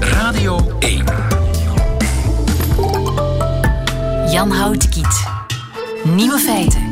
Radio 0.00 0.60
1. 0.78 1.04
Jan 4.30 4.50
Houtkiet. 4.50 5.24
Nieuwe 6.04 6.38
feiten. 6.38 6.83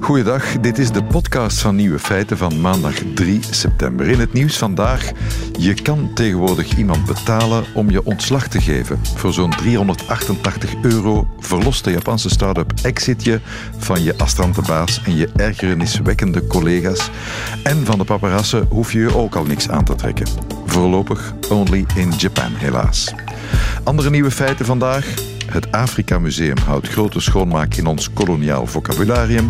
Goeiedag, 0.00 0.60
dit 0.60 0.78
is 0.78 0.90
de 0.90 1.04
podcast 1.04 1.60
van 1.60 1.76
Nieuwe 1.76 1.98
Feiten 1.98 2.36
van 2.36 2.60
maandag 2.60 2.94
3 3.14 3.40
september. 3.50 4.08
In 4.08 4.20
het 4.20 4.32
nieuws 4.32 4.58
vandaag, 4.58 5.10
je 5.58 5.74
kan 5.74 6.10
tegenwoordig 6.14 6.76
iemand 6.76 7.06
betalen 7.06 7.64
om 7.74 7.90
je 7.90 8.04
ontslag 8.04 8.48
te 8.48 8.60
geven. 8.60 9.00
Voor 9.16 9.32
zo'n 9.32 9.50
388 9.50 10.74
euro 10.82 11.28
verlost 11.38 11.84
de 11.84 11.90
Japanse 11.90 12.28
start-up 12.28 12.72
Exit 12.82 13.24
je 13.24 13.40
van 13.78 14.02
je 14.02 14.18
astrantebaas 14.18 15.02
en 15.04 15.16
je 15.16 15.28
ergerniswekkende 15.36 16.46
collega's. 16.46 17.10
En 17.62 17.84
van 17.84 17.98
de 17.98 18.04
paparassen 18.04 18.66
hoef 18.70 18.92
je 18.92 18.98
je 18.98 19.16
ook 19.16 19.34
al 19.34 19.44
niks 19.44 19.68
aan 19.68 19.84
te 19.84 19.94
trekken. 19.94 20.26
Voorlopig 20.66 21.34
only 21.50 21.84
in 21.94 22.12
Japan, 22.16 22.52
helaas. 22.54 23.14
Andere 23.84 24.10
nieuwe 24.10 24.30
feiten 24.30 24.66
vandaag. 24.66 25.14
Het 25.50 25.72
Afrika 25.72 26.18
Museum 26.18 26.56
houdt 26.66 26.88
grote 26.88 27.20
schoonmaak 27.20 27.74
in 27.74 27.86
ons 27.86 28.12
koloniaal 28.12 28.66
vocabularium. 28.66 29.48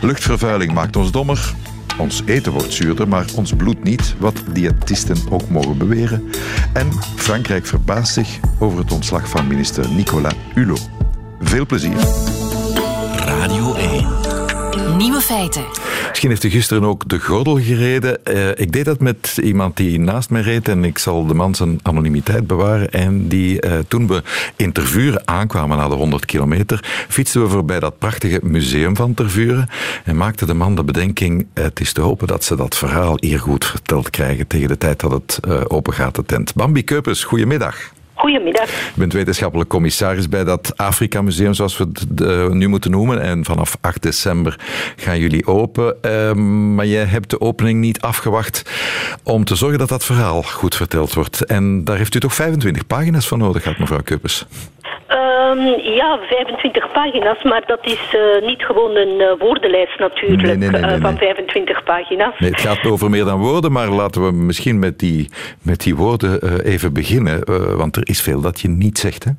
Luchtvervuiling 0.00 0.72
maakt 0.72 0.96
ons 0.96 1.10
dommer. 1.10 1.54
Ons 1.98 2.22
eten 2.24 2.52
wordt 2.52 2.72
zuurder, 2.72 3.08
maar 3.08 3.24
ons 3.34 3.52
bloed 3.52 3.84
niet, 3.84 4.14
wat 4.18 4.42
diëtisten 4.52 5.16
ook 5.30 5.48
mogen 5.48 5.78
beweren. 5.78 6.30
En 6.72 6.92
Frankrijk 7.16 7.66
verbaast 7.66 8.12
zich 8.12 8.38
over 8.58 8.78
het 8.78 8.92
ontslag 8.92 9.28
van 9.28 9.46
minister 9.46 9.90
Nicolas 9.90 10.34
Hulot. 10.54 10.88
Veel 11.40 11.66
plezier. 11.66 11.98
Radio 13.16 13.74
1. 13.74 14.06
Nieuwe 14.96 15.20
feiten. 15.20 15.64
Misschien 16.24 16.48
heeft 16.48 16.54
u 16.56 16.58
gisteren 16.58 16.88
ook 16.88 17.08
de 17.08 17.18
gordel 17.18 17.58
gereden. 17.58 18.24
Eh, 18.24 18.48
ik 18.48 18.72
deed 18.72 18.84
dat 18.84 19.00
met 19.00 19.38
iemand 19.42 19.76
die 19.76 20.00
naast 20.00 20.30
mij 20.30 20.40
reed 20.40 20.68
en 20.68 20.84
ik 20.84 20.98
zal 20.98 21.26
de 21.26 21.34
man 21.34 21.54
zijn 21.54 21.78
anonimiteit 21.82 22.46
bewaren. 22.46 22.90
En 22.90 23.28
die, 23.28 23.60
eh, 23.60 23.78
toen 23.88 24.06
we 24.06 24.22
in 24.56 24.72
Tervuren 24.72 25.28
aankwamen 25.28 25.76
na 25.76 25.88
de 25.88 25.94
100 25.94 26.24
kilometer, 26.24 27.06
fietsten 27.08 27.42
we 27.42 27.48
voorbij 27.48 27.80
dat 27.80 27.98
prachtige 27.98 28.40
museum 28.42 28.96
van 28.96 29.14
Tervuren 29.14 29.68
en 30.04 30.16
maakte 30.16 30.46
de 30.46 30.54
man 30.54 30.74
de 30.74 30.84
bedenking, 30.84 31.46
het 31.54 31.80
is 31.80 31.92
te 31.92 32.00
hopen 32.00 32.26
dat 32.26 32.44
ze 32.44 32.56
dat 32.56 32.76
verhaal 32.76 33.16
hier 33.20 33.40
goed 33.40 33.64
verteld 33.64 34.10
krijgen 34.10 34.46
tegen 34.46 34.68
de 34.68 34.78
tijd 34.78 35.00
dat 35.00 35.10
het 35.10 35.40
uh, 35.48 35.60
open 35.68 35.92
gaat, 35.92 36.14
de 36.14 36.24
tent. 36.24 36.54
Bambi 36.54 36.84
Keupes, 36.84 37.24
goedemiddag. 37.24 37.92
Goedemiddag. 38.24 38.70
Je 38.70 38.92
bent 39.00 39.12
wetenschappelijk 39.12 39.70
commissaris 39.70 40.28
bij 40.28 40.44
dat 40.44 40.72
Afrika 40.76 41.22
Museum, 41.22 41.54
zoals 41.54 41.78
we 41.78 41.86
het 41.92 42.54
nu 42.54 42.68
moeten 42.68 42.90
noemen. 42.90 43.20
En 43.20 43.44
vanaf 43.44 43.76
8 43.80 44.02
december 44.02 44.56
gaan 44.96 45.18
jullie 45.18 45.46
open. 45.46 46.02
Ehm, 46.02 46.74
maar 46.74 46.86
jij 46.86 47.04
hebt 47.04 47.30
de 47.30 47.40
opening 47.40 47.80
niet 47.80 48.00
afgewacht 48.00 48.62
om 49.24 49.44
te 49.44 49.54
zorgen 49.54 49.78
dat 49.78 49.88
dat 49.88 50.04
verhaal 50.04 50.42
goed 50.42 50.74
verteld 50.74 51.14
wordt. 51.14 51.44
En 51.44 51.84
daar 51.84 51.96
heeft 51.96 52.14
u 52.14 52.20
toch 52.20 52.34
25 52.34 52.86
pagina's 52.86 53.28
voor 53.28 53.38
nodig 53.38 53.62
gehad, 53.62 53.78
mevrouw 53.78 54.02
Kuppers? 54.02 54.46
Um, 55.08 55.80
ja, 55.80 56.18
25 56.28 56.92
pagina's, 56.92 57.42
maar 57.42 57.62
dat 57.66 57.78
is 57.82 58.14
uh, 58.14 58.46
niet 58.46 58.62
gewoon 58.62 58.96
een 58.96 59.20
uh, 59.20 59.26
woordenlijst 59.38 59.98
natuurlijk 59.98 60.42
nee, 60.42 60.56
nee, 60.56 60.80
nee, 60.80 60.96
uh, 60.96 61.00
van 61.00 61.16
25 61.16 61.82
pagina's. 61.82 62.38
Nee, 62.38 62.50
het 62.50 62.60
gaat 62.60 62.86
over 62.86 63.10
meer 63.10 63.24
dan 63.24 63.38
woorden, 63.38 63.72
maar 63.72 63.88
laten 63.88 64.26
we 64.26 64.32
misschien 64.32 64.78
met 64.78 64.98
die, 64.98 65.28
met 65.62 65.80
die 65.80 65.96
woorden 65.96 66.62
even 66.64 66.92
beginnen. 66.92 67.44
want 67.76 67.96
er 67.96 68.08
is 68.14 68.22
veel 68.22 68.40
dat 68.40 68.60
je 68.60 68.68
niet 68.68 68.98
zegt, 68.98 69.24
hè? 69.24 69.30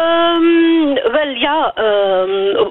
Um, 0.00 0.94
wel 0.94 1.28
ja, 1.28 1.74
um, 1.78 2.70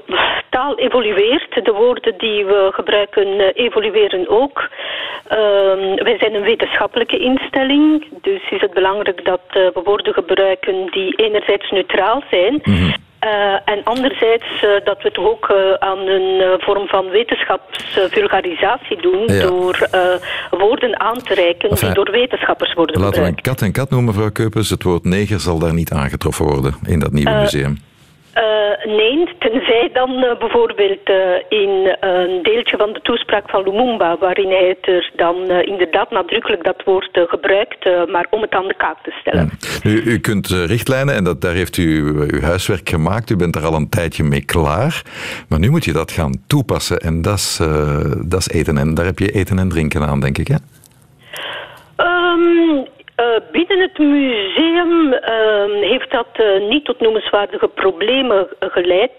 taal 0.50 0.78
evolueert. 0.78 1.64
De 1.64 1.72
woorden 1.72 2.14
die 2.18 2.44
we 2.44 2.70
gebruiken 2.72 3.40
evolueren 3.54 4.28
ook. 4.28 4.68
Um, 5.32 6.04
wij 6.08 6.16
zijn 6.18 6.34
een 6.34 6.42
wetenschappelijke 6.42 7.18
instelling, 7.18 8.04
dus 8.22 8.50
is 8.50 8.60
het 8.60 8.74
belangrijk 8.74 9.24
dat 9.24 9.40
uh, 9.48 9.54
we 9.54 9.80
woorden 9.84 10.14
gebruiken 10.14 10.90
die 10.90 11.14
enerzijds 11.16 11.70
neutraal 11.70 12.22
zijn. 12.30 12.52
Mm 12.52 12.74
-hmm. 12.74 12.94
Uh, 13.24 13.54
en 13.64 13.84
anderzijds 13.84 14.62
uh, 14.62 14.70
dat 14.84 15.02
we 15.02 15.08
het 15.08 15.18
ook 15.18 15.48
uh, 15.50 15.56
aan 15.78 15.98
een 15.98 16.60
vorm 16.60 16.88
van 16.88 17.08
wetenschapsvulgarisatie 17.08 19.02
doen 19.02 19.26
ja. 19.26 19.46
door 19.46 19.88
woorden 20.50 21.00
aan 21.00 21.22
te 21.22 21.34
reiken 21.34 21.70
enfin, 21.70 21.86
die 21.86 22.04
door 22.04 22.10
wetenschappers 22.10 22.74
worden 22.74 23.00
laten 23.00 23.14
gebruikt. 23.14 23.46
Laten 23.46 23.50
we 23.50 23.50
een 23.50 23.56
kat 23.56 23.66
en 23.66 23.72
kat 23.72 23.90
noemen, 23.90 24.14
mevrouw 24.14 24.30
Keupers. 24.30 24.70
Het 24.70 24.82
woord 24.82 25.04
neger 25.04 25.40
zal 25.40 25.58
daar 25.58 25.74
niet 25.74 25.92
aangetroffen 25.92 26.44
worden 26.44 26.74
in 26.86 26.98
dat 26.98 27.12
nieuwe 27.12 27.30
museum. 27.30 27.78
Uh, 28.38 28.96
nee, 28.96 29.28
tenzij 29.38 29.90
dan 29.92 30.10
uh, 30.10 30.38
bijvoorbeeld 30.38 31.08
uh, 31.10 31.16
in 31.48 31.96
een 32.00 32.42
deeltje 32.42 32.76
van 32.76 32.92
de 32.92 33.00
toespraak 33.02 33.50
van 33.50 33.62
Lumumba, 33.62 34.16
waarin 34.18 34.48
hij 34.48 34.68
het 34.68 34.88
er 34.88 35.10
dan 35.16 35.50
inderdaad 35.50 36.10
nadrukkelijk 36.10 36.64
dat 36.64 36.82
woord 36.84 37.08
gebruikt, 37.12 37.84
maar 38.10 38.26
om 38.30 38.40
het 38.42 38.52
aan 38.52 38.68
de 38.68 38.74
kaak 38.74 38.96
te 39.02 39.10
stellen. 39.20 39.50
Ja. 39.58 39.68
Nu, 39.82 40.02
u 40.02 40.18
kunt 40.18 40.48
richtlijnen, 40.48 41.14
en 41.14 41.24
dat, 41.24 41.40
daar 41.40 41.54
heeft 41.54 41.76
u 41.76 42.02
uw 42.32 42.40
huiswerk 42.40 42.88
gemaakt, 42.88 43.30
u 43.30 43.36
bent 43.36 43.56
er 43.56 43.64
al 43.64 43.74
een 43.74 43.88
tijdje 43.88 44.24
mee 44.24 44.44
klaar, 44.44 45.02
maar 45.48 45.58
nu 45.58 45.70
moet 45.70 45.84
je 45.84 45.92
dat 45.92 46.10
gaan 46.10 46.42
toepassen 46.46 46.98
en 46.98 47.22
dat 47.22 48.38
is 48.38 48.48
eten 48.48 48.78
en 48.78 48.94
daar 48.94 49.04
heb 49.04 49.18
je 49.18 49.30
eten 49.30 49.58
en 49.58 49.68
drinken 49.68 50.02
aan, 50.02 50.20
denk 50.20 50.38
ik, 50.38 50.48
hè? 50.48 50.56
Um, 51.96 52.76
uh, 52.76 52.82
binnen 53.52 53.80
het 53.80 53.98
museum 53.98 55.12
uh, 55.12 55.20
heeft 55.90 56.10
dat 56.10 56.26
uh, 56.36 56.68
niet 56.68 56.84
tot 56.84 57.00
noemenswaardige 57.00 57.68
problemen 57.68 58.48
geleid. 58.60 59.12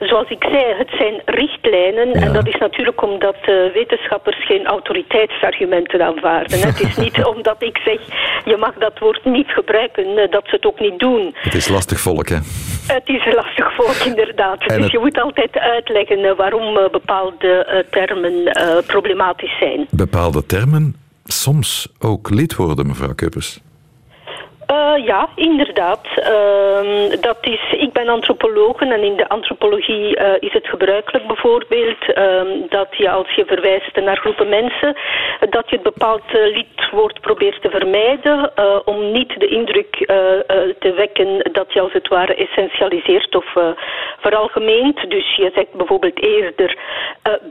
zoals 0.00 0.30
ik 0.30 0.44
zei, 0.50 0.64
het 0.76 0.90
zijn 0.98 1.22
richtlijnen. 1.24 2.08
Ja. 2.08 2.20
En 2.26 2.32
dat 2.32 2.46
is 2.46 2.56
natuurlijk 2.56 3.02
omdat 3.02 3.36
wetenschappers 3.72 4.46
geen 4.46 4.66
autoriteitsargumenten 4.66 6.02
aanvaarden. 6.02 6.60
het 6.60 6.80
is 6.80 6.96
niet 6.96 7.24
omdat 7.34 7.62
ik 7.62 7.78
zeg, 7.84 8.00
je 8.44 8.56
mag 8.56 8.74
dat 8.74 8.98
woord 8.98 9.24
niet 9.24 9.48
gebruiken, 9.48 10.30
dat 10.30 10.42
ze 10.44 10.54
het 10.54 10.66
ook 10.66 10.80
niet 10.80 10.98
doen. 10.98 11.34
Het 11.34 11.54
is 11.54 11.68
lastig 11.68 12.00
volk, 12.00 12.28
hè? 12.28 12.38
Het 12.86 13.08
is 13.08 13.34
lastig 13.34 13.74
volk, 13.74 14.06
inderdaad. 14.12 14.60
En 14.60 14.76
dus 14.76 14.84
het... 14.84 14.92
je 14.92 14.98
moet 14.98 15.20
altijd 15.20 15.58
uitleggen 15.58 16.36
waarom 16.36 16.74
bepaalde 16.90 17.84
termen 17.90 18.52
problematisch 18.86 19.58
zijn. 19.58 19.86
Bepaalde 19.90 20.46
termen? 20.46 21.01
Soms 21.24 21.92
ook 21.98 22.30
lid 22.30 22.54
worden, 22.54 22.86
mevrouw 22.86 23.14
Kuppers? 23.14 23.60
Uh, 24.72 25.06
ja, 25.06 25.28
inderdaad. 25.34 26.06
Uh, 26.18 27.20
dat 27.20 27.38
is, 27.40 27.60
ik 27.78 27.92
ben 27.92 28.08
antropoloog 28.08 28.80
en 28.80 29.02
in 29.02 29.16
de 29.16 29.28
antropologie 29.28 30.18
uh, 30.18 30.32
is 30.40 30.52
het 30.52 30.66
gebruikelijk 30.66 31.26
bijvoorbeeld 31.26 32.00
dat 32.68 32.88
je 32.96 33.10
als 33.10 33.30
je 33.34 33.44
verwijst 33.46 33.96
naar 33.96 34.16
groepen 34.16 34.48
mensen, 34.48 34.96
dat 35.50 35.70
je 35.70 35.74
het 35.74 35.82
bepaald 35.82 36.22
lidwoord 36.32 37.20
probeert 37.20 37.62
te 37.62 37.70
vermijden 37.70 38.52
om 38.84 39.12
niet 39.12 39.40
de 39.40 39.46
indruk 39.46 39.96
te 40.78 40.92
wekken 40.96 41.52
dat 41.52 41.72
je 41.72 41.80
als 41.80 41.92
het 41.92 42.08
ware 42.08 42.34
essentialiseert 42.34 43.34
of 43.34 43.56
veralgemeent. 44.20 45.10
Dus 45.10 45.36
je 45.36 45.50
zegt 45.54 45.72
bijvoorbeeld 45.72 46.22
eerder 46.22 46.78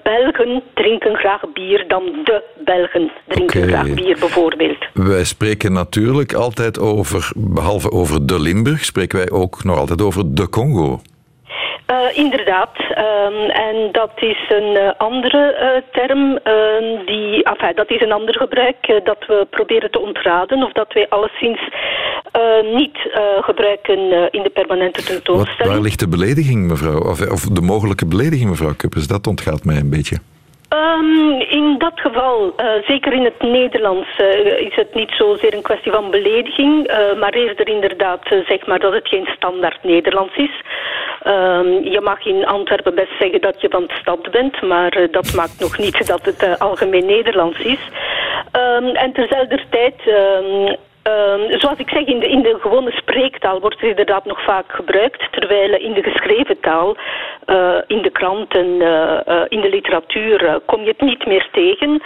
Belgen 0.04 0.64
drinken 0.74 1.16
graag 1.16 1.42
bier 1.54 1.88
dan 1.88 2.04
de 2.24 2.44
Belgen 2.66 3.12
drinken 3.28 3.68
graag 3.68 3.94
bier 3.94 4.18
bijvoorbeeld. 4.20 4.86
Wij 4.94 5.24
spreken 5.24 5.74
natuurlijk 5.74 6.34
altijd 6.34 6.80
over, 6.80 7.11
behalve 7.36 7.92
over 7.92 8.26
de 8.26 8.40
Limburg, 8.40 8.86
spreken 8.86 9.18
wij 9.18 9.30
ook 9.30 9.64
nog 9.64 9.78
altijd 9.78 10.02
over 10.02 10.36
de 10.36 10.50
Congo. 10.50 11.00
Uh, 11.92 12.18
inderdaad. 12.18 12.80
Um, 12.80 13.50
en 13.50 13.90
dat 13.92 14.12
is 14.16 14.40
een 14.50 14.76
uh, 14.76 14.92
andere 14.98 15.58
uh, 15.62 15.92
term. 15.92 16.40
die, 17.06 17.44
enfin, 17.44 17.76
dat 17.76 17.90
is 17.90 18.02
een 18.02 18.12
ander 18.12 18.36
gebruik 18.36 19.02
dat 19.04 19.18
we 19.28 19.48
proberen 19.50 19.92
te 19.92 20.00
ontraden. 20.00 20.64
Of 20.64 20.72
dat 20.72 20.94
wij 20.94 21.10
alleszins 21.10 21.60
niet 22.74 22.98
gebruiken 23.42 23.98
in 24.32 24.44
de 24.44 24.50
permanente 24.54 25.04
tentoonstelling. 25.04 25.58
Wat, 25.58 25.68
waar 25.68 25.82
ligt 25.82 26.00
de 26.00 26.08
belediging, 26.08 26.68
mevrouw? 26.68 27.00
Of, 27.00 27.32
of 27.32 27.42
de 27.42 27.62
mogelijke 27.62 28.06
belediging, 28.06 28.50
mevrouw 28.50 28.74
Kuppers? 28.78 29.08
Dat 29.08 29.28
ontgaat 29.28 29.64
mij 29.64 29.76
een 29.76 29.90
beetje. 29.90 30.18
Um, 30.74 31.40
in 31.40 31.76
dat 31.78 32.00
geval, 32.00 32.54
uh, 32.58 32.66
zeker 32.88 33.14
in 33.14 33.24
het 33.24 33.42
Nederlands, 33.42 34.20
uh, 34.20 34.46
is 34.46 34.76
het 34.76 34.94
niet 34.94 35.12
zozeer 35.12 35.54
een 35.54 35.62
kwestie 35.62 35.92
van 35.92 36.12
belediging, 36.12 36.90
uh, 36.90 37.20
maar 37.20 37.34
eerder 37.34 37.68
inderdaad 37.68 38.20
zeg 38.48 38.66
maar 38.66 38.80
dat 38.80 38.94
het 38.94 39.08
geen 39.08 39.28
standaard 39.36 39.84
Nederlands 39.84 40.36
is. 40.36 40.62
Um, 41.28 41.84
je 41.84 42.02
mag 42.04 42.26
in 42.26 42.46
Antwerpen 42.46 42.96
best 42.96 43.18
zeggen 43.20 43.42
dat 43.42 43.62
je 43.62 43.70
van 43.70 43.86
de 43.88 43.94
stad 44.02 44.32
bent, 44.32 44.62
maar 44.62 45.08
dat 45.12 45.34
maakt 45.34 45.60
nog 45.60 45.78
niet 45.78 46.08
dat 46.08 46.26
het 46.26 46.60
algemeen 46.60 47.06
Nederlands 47.06 47.60
is. 47.60 47.80
Um, 48.52 48.86
en 48.96 49.12
terzelfde 49.14 49.60
tijd 49.70 49.96
Um, 51.04 51.60
zoals 51.60 51.78
ik 51.78 51.90
zeg, 51.90 52.06
in 52.06 52.20
de, 52.20 52.28
in 52.28 52.42
de 52.42 52.58
gewone 52.62 52.92
spreektaal 52.92 53.60
wordt 53.60 53.80
het 53.80 53.90
inderdaad 53.90 54.26
nog 54.26 54.44
vaak 54.44 54.66
gebruikt, 54.68 55.28
terwijl 55.32 55.74
in 55.74 55.94
de 55.94 56.04
geschreven 56.04 56.60
taal, 56.60 56.96
in 57.88 58.02
de 58.02 58.10
kranten, 58.12 58.66
in 59.48 59.62
de 59.62 59.70
literatuur, 59.70 60.60
kom 60.66 60.82
je 60.82 60.88
het 60.88 61.02
niet 61.02 61.26
meer 61.26 61.48
tegen. 61.52 62.02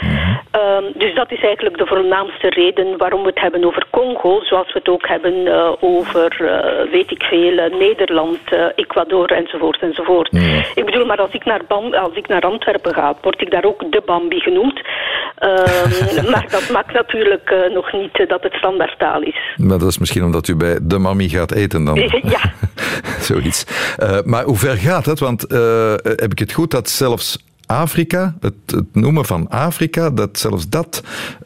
Ehm, 0.52 0.84
dus 0.94 1.16
dat 1.16 1.32
is 1.32 1.44
eigenlijk 1.44 1.78
de 1.78 1.86
voornaamste 1.86 2.50
reden 2.50 2.98
waarom 2.98 3.22
we 3.22 3.30
het 3.30 3.40
hebben 3.40 3.64
over 3.64 3.86
Congo, 3.90 4.40
zoals 4.44 4.74
we 4.74 4.80
het 4.80 4.90
ook 4.90 5.08
hebben 5.08 5.48
over, 5.82 6.30
weet 6.92 7.12
ik 7.12 7.24
veel, 7.24 7.70
Nederland, 7.80 8.40
Ecuador 8.76 9.32
enzovoort 9.32 9.82
enzovoort. 9.82 10.30
Ik 10.76 10.86
bedoel, 10.86 11.06
maar 11.06 11.22
als 11.22 11.32
ik, 11.32 11.46
naar 11.46 11.62
Bam, 11.68 11.94
als 11.94 12.14
ik 12.14 12.28
naar 12.28 12.42
Antwerpen 12.42 12.94
ga, 12.94 13.14
word 13.22 13.42
ik 13.42 13.52
daar 13.52 13.66
ook 13.66 13.92
de 13.92 14.02
Bambi 14.06 14.40
genoemd. 14.40 14.82
Ehm, 15.36 16.30
maar 16.32 16.48
dat 16.50 16.70
maakt 16.70 16.94
natuurlijk 16.94 17.70
nog 17.74 17.92
niet 17.92 18.26
dat 18.28 18.44
het 18.44 18.54
standaardtaal 18.54 19.22
is. 19.22 19.56
Maar 19.56 19.78
dat 19.78 19.90
is 19.90 19.98
misschien 19.98 20.24
omdat 20.24 20.48
u 20.48 20.56
bij 20.56 20.78
de 20.82 20.98
mami 20.98 21.30
gaat 21.30 21.52
eten 21.52 21.86
dan. 21.86 21.96
Ja. 22.24 22.52
Zoiets. 23.20 23.66
Uh, 24.00 24.18
maar 24.24 24.44
hoe 24.44 24.58
ver 24.58 24.78
gaat 24.78 25.06
het? 25.06 25.20
Want 25.20 25.42
heb 26.02 26.32
ik 26.32 26.40
het 26.40 26.54
goed 26.54 26.72
dat 26.72 26.90
zelfs 26.90 27.38
Afrika, 27.66 28.36
het, 28.40 28.54
het, 28.66 28.96
noemen 28.96 29.26
van 29.26 29.50
Afrika, 29.50 30.10
dat 30.10 30.40
zelfs 30.40 30.70
dat 30.70 31.04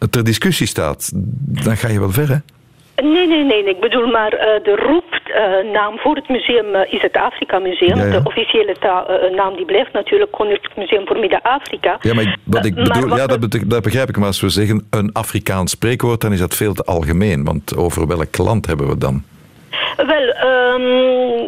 ter 0.10 0.24
discussie 0.24 0.68
staat? 0.68 1.12
Dan 1.44 1.78
ga 1.78 1.88
je 1.88 2.00
wel 2.00 2.12
ver, 2.12 2.30
hè? 2.30 2.38
Nee, 3.02 3.28
nee, 3.28 3.44
nee. 3.44 3.64
Ik 3.64 3.80
bedoel 3.80 4.08
maar 4.08 4.34
uh, 4.34 4.40
de 4.64 4.76
roepnaam 4.76 5.94
uh, 5.94 6.00
voor 6.00 6.16
het 6.16 6.30
museum 6.30 6.76
uh, 6.76 6.94
is 6.94 7.02
het 7.02 7.16
Afrika 7.18 7.60
Museum. 7.60 7.98
Ja, 7.98 8.06
ja. 8.06 8.20
De 8.20 8.22
officiële 8.24 8.76
naam 9.36 9.56
die 9.56 9.66
blijft 9.66 9.94
natuurlijk 9.94 10.32
Koninklijk 10.32 10.76
Museum 10.76 11.08
voor 11.08 11.20
Midden-Afrika. 11.20 11.98
Ja, 12.02 12.14
maar 12.14 12.38
wat 12.44 12.66
ik 12.66 12.76
bedoel, 12.76 13.16
ja, 13.16 13.28
dat, 13.28 13.60
dat, 13.66 13.82
begrijp 13.82 14.10
ik. 14.10 14.18
Maar 14.18 14.28
als 14.28 14.42
we 14.42 14.50
zeggen 14.50 14.88
een 14.90 15.12
Afrikaans 15.14 15.72
spreekwoord, 15.72 16.22
dan 16.22 16.34
is 16.34 16.40
dat 16.40 16.56
veel 16.56 16.74
te 16.74 16.84
algemeen. 16.84 17.44
Want 17.44 17.78
over 17.78 18.08
welk 18.08 18.38
land 18.38 18.66
hebben 18.66 18.88
we 18.88 18.98
dan? 18.98 19.24
Wel, 20.06 20.28
um, 20.46 21.48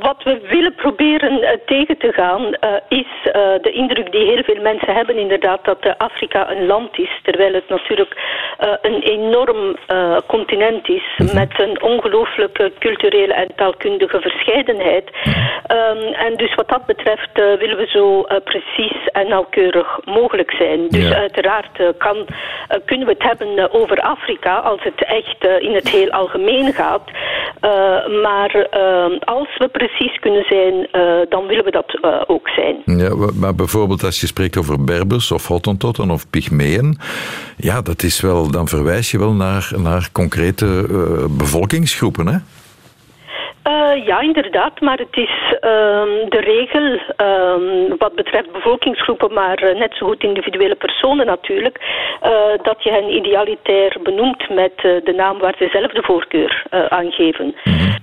wat 0.00 0.22
we 0.22 0.40
willen 0.48 0.74
proberen 0.74 1.42
uh, 1.42 1.48
tegen 1.66 1.98
te 1.98 2.12
gaan 2.12 2.42
uh, 2.42 2.50
is 2.88 3.06
uh, 3.24 3.32
de 3.62 3.70
indruk 3.72 4.12
die 4.12 4.24
heel 4.24 4.42
veel 4.42 4.62
mensen 4.62 4.94
hebben 4.94 5.16
inderdaad 5.16 5.64
dat 5.64 5.98
Afrika 5.98 6.50
een 6.50 6.66
land 6.66 6.98
is, 6.98 7.20
terwijl 7.22 7.54
het 7.54 7.68
natuurlijk 7.68 8.16
een 8.82 9.00
enorm 9.02 9.76
continent 10.26 10.88
is 10.88 11.14
-hmm. 11.16 11.34
met 11.34 11.60
een 11.60 11.82
ongelooflijke 11.82 12.72
culturele 12.78 13.34
en 13.34 13.48
taalkundige 13.56 14.20
verscheidenheid. 14.20 15.10
Um, 15.72 16.12
en 16.12 16.36
dus 16.36 16.54
wat 16.54 16.68
dat 16.68 16.86
betreft 16.86 17.30
willen 17.34 17.76
we 17.76 17.86
zo 17.86 18.26
precies 18.44 19.08
en 19.12 19.28
nauwkeurig 19.28 20.00
mogelijk 20.04 20.50
zijn. 20.50 20.88
Dus 20.88 21.08
ja. 21.08 21.16
uiteraard 21.16 21.96
kan, 21.98 22.26
kunnen 22.84 23.06
we 23.06 23.12
het 23.12 23.22
hebben 23.22 23.72
over 23.72 24.00
Afrika 24.00 24.56
als 24.56 24.82
het 24.82 25.04
echt 25.04 25.44
in 25.58 25.74
het 25.74 25.88
heel 25.88 26.10
algemeen 26.10 26.72
gaat. 26.72 27.10
Uh, 27.62 28.22
maar 28.22 28.56
uh, 28.56 29.20
als 29.20 29.56
we 29.58 29.68
precies 29.68 30.18
kunnen 30.18 30.44
zijn, 30.48 30.74
uh, 30.74 31.20
dan 31.28 31.46
willen 31.46 31.64
we 31.64 31.70
dat 31.70 31.98
ook 32.28 32.48
zijn. 32.48 32.76
Ja, 32.84 33.14
maar 33.34 33.54
bijvoorbeeld 33.54 34.04
als 34.04 34.20
je 34.20 34.26
spreekt 34.26 34.56
over 34.56 34.84
Berbers 34.84 35.32
of 35.32 35.46
Hottentotten 35.46 36.10
of 36.10 36.30
Pygmeeën, 36.30 36.98
ja, 37.56 37.82
dat 37.82 38.02
is 38.02 38.20
wel, 38.20 38.50
dan 38.50 38.68
verwijs 38.68 39.10
je 39.10 39.18
wel 39.18 39.32
naar, 39.32 39.70
naar 39.76 40.08
concrete 40.12 40.86
bevolkingsgroepen, 41.30 42.26
hè? 42.26 42.38
Uh, 43.66 44.06
ja, 44.06 44.20
inderdaad, 44.20 44.80
maar 44.80 44.98
het 44.98 45.16
is 45.16 45.34
uh, 45.52 45.60
de 46.28 46.40
regel 46.40 46.98
uh, 47.20 47.96
wat 47.98 48.14
betreft 48.14 48.52
bevolkingsgroepen, 48.52 49.32
maar 49.32 49.62
uh, 49.62 49.78
net 49.78 49.94
zo 49.94 50.06
goed 50.06 50.22
individuele 50.22 50.74
personen 50.74 51.26
natuurlijk, 51.26 51.78
uh, 52.22 52.30
dat 52.62 52.82
je 52.82 52.90
hen 52.90 53.14
idealitair 53.14 53.96
benoemt 54.02 54.48
met 54.48 54.72
de 54.78 55.12
naam 55.16 55.38
waar 55.38 55.54
ze 55.58 55.68
zelf 55.72 55.92
de 55.92 56.02
voorkeur 56.02 56.66
aan 56.88 57.12
geven. 57.12 57.54
Mm 57.64 57.94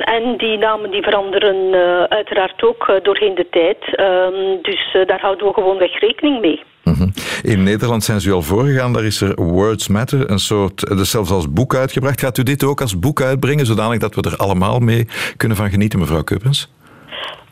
en 0.00 0.36
die 0.36 0.58
namen 0.58 0.90
die 0.90 1.02
veranderen 1.02 1.74
uiteraard 2.08 2.62
ook 2.62 3.00
doorheen 3.02 3.34
de 3.34 3.46
tijd, 3.50 3.94
ehm, 3.94 4.62
dus 4.62 4.96
daar 5.06 5.20
houden 5.20 5.46
we 5.46 5.52
gewoon 5.52 5.78
weg 5.78 5.98
rekening 5.98 6.40
mee. 6.40 6.62
Mhm. 6.84 7.08
In 7.42 7.62
Nederland 7.62 8.04
zijn 8.04 8.20
ze 8.20 8.30
al 8.30 8.42
voorgegaan. 8.42 8.92
Daar 8.92 9.04
is 9.04 9.20
er 9.20 9.42
Words 9.42 9.88
Matter, 9.88 10.30
een 10.30 10.38
soort, 10.38 10.86
dus 10.88 11.10
zelfs 11.10 11.30
als 11.30 11.52
boek 11.52 11.74
uitgebracht. 11.74 12.20
Gaat 12.20 12.38
u 12.38 12.42
dit 12.42 12.64
ook 12.64 12.80
als 12.80 12.98
boek 12.98 13.22
uitbrengen, 13.22 13.66
zodanig 13.66 13.98
dat 13.98 14.14
we 14.14 14.22
er 14.22 14.36
allemaal 14.36 14.78
mee 14.78 15.08
kunnen 15.36 15.56
van 15.56 15.70
genieten, 15.70 15.98
mevrouw 15.98 16.22
Kuppens? 16.22 16.68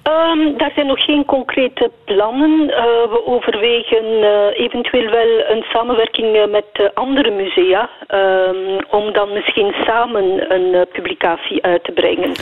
Um, 0.05 0.59
daar 0.59 0.73
zijn 0.75 0.87
nog 0.87 1.05
geen 1.05 1.25
concrete 1.25 1.91
plannen. 2.05 2.61
Uh, 2.61 2.75
we 3.15 3.23
overwegen 3.27 4.05
uh, 4.05 4.65
eventueel 4.65 5.11
wel 5.11 5.31
een 5.49 5.65
samenwerking 5.73 6.37
uh, 6.37 6.47
met 6.47 6.91
andere 6.95 7.31
musea 7.31 7.91
um, 8.09 8.79
om 8.91 9.13
dan 9.13 9.33
misschien 9.33 9.75
samen 9.87 10.53
een 10.55 10.87
publicatie 10.93 11.63
uit 11.63 11.85
te 11.85 11.93
brengen. 11.93 12.33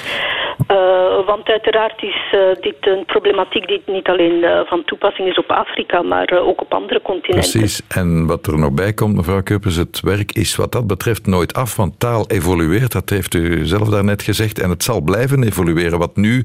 want 1.27 1.49
uiteraard 1.49 2.03
is 2.03 2.35
dit 2.61 2.77
een 2.81 3.05
problematiek 3.05 3.69
die 3.69 3.83
niet 3.87 4.09
alleen 4.09 4.67
van 4.67 4.85
toepassing 4.85 5.29
is 5.29 5.39
op 5.39 5.51
Afrika, 5.51 6.03
maar 6.03 6.31
ook 6.41 6.61
op 6.61 6.75
andere 6.75 7.03
continenten. 7.03 7.51
Precies. 7.51 7.83
En 7.89 8.27
wat 8.27 8.47
er 8.47 8.59
nog 8.59 8.73
bij 8.73 8.93
komt, 8.93 9.17
mevrouw 9.17 9.43
Kuppers, 9.43 9.77
het 9.77 10.01
werk 10.01 10.33
is 10.33 10.57
wat 10.57 10.73
dat 10.73 10.87
betreft 10.87 11.27
nooit 11.27 11.55
af, 11.55 11.77
want 11.77 12.01
taal 12.01 12.25
evolueert. 12.29 12.93
Dat 12.93 13.11
heeft 13.11 13.35
u 13.35 13.65
zelf 13.65 13.89
daarnet 13.89 14.23
gezegd. 14.23 14.61
En 14.61 14.71
het 14.71 14.83
zal 14.83 15.01
blijven 15.01 15.43
evolueren. 15.43 15.99
Wat 15.99 16.17
nu 16.17 16.45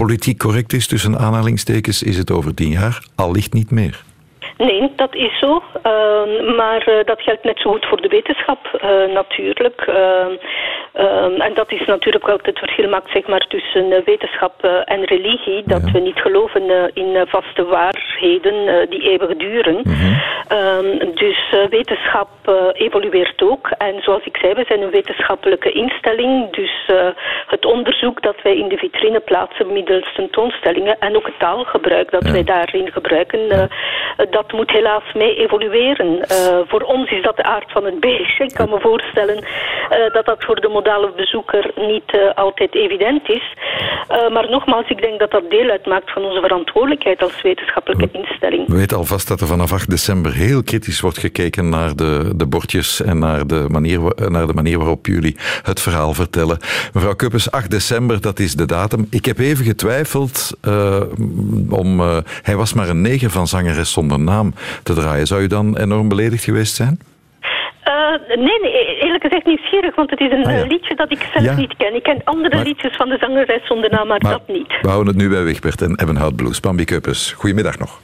politiek 0.00 0.38
correct 0.38 0.72
is, 0.72 0.86
tussen 0.86 1.18
aanhalingstekens, 1.18 2.02
is 2.02 2.16
het 2.16 2.30
over 2.30 2.54
tien 2.54 2.70
jaar 2.70 3.06
allicht 3.14 3.52
niet 3.52 3.70
meer. 3.70 4.04
Nee, 4.60 4.92
dat 4.96 5.14
is 5.14 5.38
zo. 5.38 5.62
Uh, 5.86 6.56
maar 6.56 6.88
uh, 6.88 7.04
dat 7.04 7.20
geldt 7.20 7.44
net 7.44 7.58
zo 7.58 7.70
goed 7.70 7.86
voor 7.86 8.00
de 8.00 8.08
wetenschap 8.08 8.80
uh, 8.84 9.14
natuurlijk. 9.14 9.80
Ehm, 9.80 10.32
ehm, 10.92 11.40
en 11.40 11.54
dat 11.54 11.72
is 11.72 11.84
natuurlijk 11.86 12.28
ook 12.28 12.46
het 12.46 12.58
verschil 12.58 12.88
maakt 12.88 13.10
zeg 13.10 13.26
maar, 13.26 13.46
tussen 13.48 13.92
eh, 13.92 14.04
wetenschap 14.04 14.64
en 14.84 15.04
religie. 15.04 15.62
Dat 15.66 15.82
ja. 15.84 15.92
we 15.92 15.98
niet 15.98 16.20
geloven 16.20 16.90
in 16.94 17.26
vaste 17.28 17.64
waarheden 17.64 18.88
die 18.90 19.10
eeuwig 19.10 19.36
duren. 19.36 19.80
-hmm. 19.82 21.14
dus 21.14 21.54
wetenschap 21.70 22.28
evolueert 22.72 23.42
ook. 23.42 23.70
En 23.78 24.02
zoals 24.02 24.24
ik 24.24 24.36
zei, 24.36 24.54
we 24.54 24.64
zijn 24.68 24.82
een 24.82 24.90
wetenschappelijke 24.90 25.72
instelling. 25.72 26.50
Dus 26.50 26.88
het 27.46 27.64
onderzoek 27.64 28.22
dat 28.22 28.36
wij 28.42 28.56
in 28.56 28.68
de 28.68 28.76
vitrine 28.76 29.20
plaatsen 29.20 29.72
middels 29.72 30.12
tentoonstellingen 30.14 30.98
en 30.98 31.16
ook 31.16 31.26
het 31.26 31.38
taalgebruik 31.38 32.10
dat 32.10 32.26
ja. 32.26 32.32
wij 32.32 32.44
daarin 32.44 32.92
gebruiken, 32.92 33.70
dat 34.30 34.49
moet 34.52 34.70
helaas 34.70 35.12
mee 35.14 35.36
evolueren. 35.36 36.08
Uh, 36.16 36.58
voor 36.66 36.80
ons 36.80 37.10
is 37.10 37.22
dat 37.22 37.36
de 37.36 37.42
aard 37.42 37.72
van 37.72 37.84
het 37.84 38.00
beestje. 38.00 38.44
Ik 38.44 38.54
kan 38.54 38.68
me 38.68 38.80
voorstellen 38.80 39.36
uh, 39.36 40.12
dat 40.12 40.24
dat 40.26 40.44
voor 40.44 40.60
de 40.60 40.68
modale 40.68 41.12
bezoeker 41.16 41.70
niet 41.76 42.14
uh, 42.14 42.34
altijd 42.34 42.74
evident 42.74 43.28
is. 43.28 43.54
maar 44.32 44.50
nogmaals, 44.50 44.88
ik 44.88 45.02
denk 45.02 45.18
dat 45.18 45.30
dat 45.30 45.50
deel 45.50 45.70
uitmaakt 45.70 46.12
van 46.12 46.24
onze 46.24 46.40
verantwoordelijkheid 46.40 47.22
als 47.22 47.42
wetenschappelijke 47.42 48.08
instelling. 48.12 48.66
We 48.66 48.76
weten 48.76 48.96
alvast 48.96 49.28
dat 49.28 49.40
er 49.40 49.46
vanaf 49.46 49.72
8 49.72 49.90
december 49.90 50.32
heel 50.32 50.62
kritisch 50.62 51.00
wordt 51.00 51.18
gekeken 51.18 51.68
naar 51.68 51.96
de, 51.96 52.32
de 52.36 52.46
bordjes 52.46 53.02
en 53.02 53.18
naar 53.18 53.46
de, 53.46 53.66
manier, 53.68 54.00
naar 54.28 54.46
de 54.46 54.54
manier 54.54 54.78
waarop 54.78 55.06
jullie 55.06 55.36
het 55.62 55.80
verhaal 55.80 56.14
vertellen. 56.14 56.58
Mevrouw 56.92 57.14
Kuppes, 57.14 57.50
8 57.50 57.70
december, 57.70 58.20
dat 58.20 58.38
is 58.38 58.54
de 58.54 58.66
datum. 58.66 59.06
Ik 59.10 59.24
heb 59.24 59.38
even 59.38 59.64
getwijfeld 59.64 60.50
om... 61.70 62.00
hij 62.42 62.56
was 62.56 62.74
maar 62.74 62.88
een 62.88 63.00
neger 63.00 63.30
van 63.30 63.46
zangeres 63.46 63.92
zonder 63.92 64.20
naam 64.20 64.39
te 64.82 64.94
draaien. 64.94 65.26
Zou 65.26 65.42
je 65.42 65.48
dan 65.48 65.76
enorm 65.76 66.08
beledigd 66.08 66.44
geweest 66.44 66.74
zijn? 66.74 67.00
Uh, 67.90 68.36
nee, 68.36 68.60
nee, 68.60 68.98
eerlijk 69.00 69.22
gezegd 69.22 69.46
nieuwsgierig, 69.46 69.94
want 69.94 70.10
het 70.10 70.20
is 70.20 70.32
een 70.32 70.44
ah, 70.44 70.52
ja. 70.52 70.66
liedje 70.66 70.94
dat 70.94 71.10
ik 71.10 71.28
zelf 71.32 71.44
ja. 71.44 71.54
niet 71.54 71.74
ken. 71.76 71.94
Ik 71.94 72.02
ken 72.02 72.20
andere 72.24 72.56
maar, 72.56 72.64
liedjes 72.64 72.96
van 72.96 73.08
de 73.08 73.16
zangeres 73.20 73.66
zonder 73.66 73.90
naam, 73.90 74.06
maar, 74.06 74.20
maar, 74.22 74.32
dat 74.32 74.48
niet. 74.48 74.80
We 74.80 74.88
houden 74.88 75.06
het 75.06 75.22
nu 75.22 75.28
bij 75.28 75.42
Wigbert 75.42 75.82
en 75.82 76.00
Ebenhout 76.00 76.36
Blues. 76.36 76.60
Bambi 76.60 76.84
Kuppers, 76.84 77.32
goedemiddag 77.32 77.78
nog. 77.78 78.00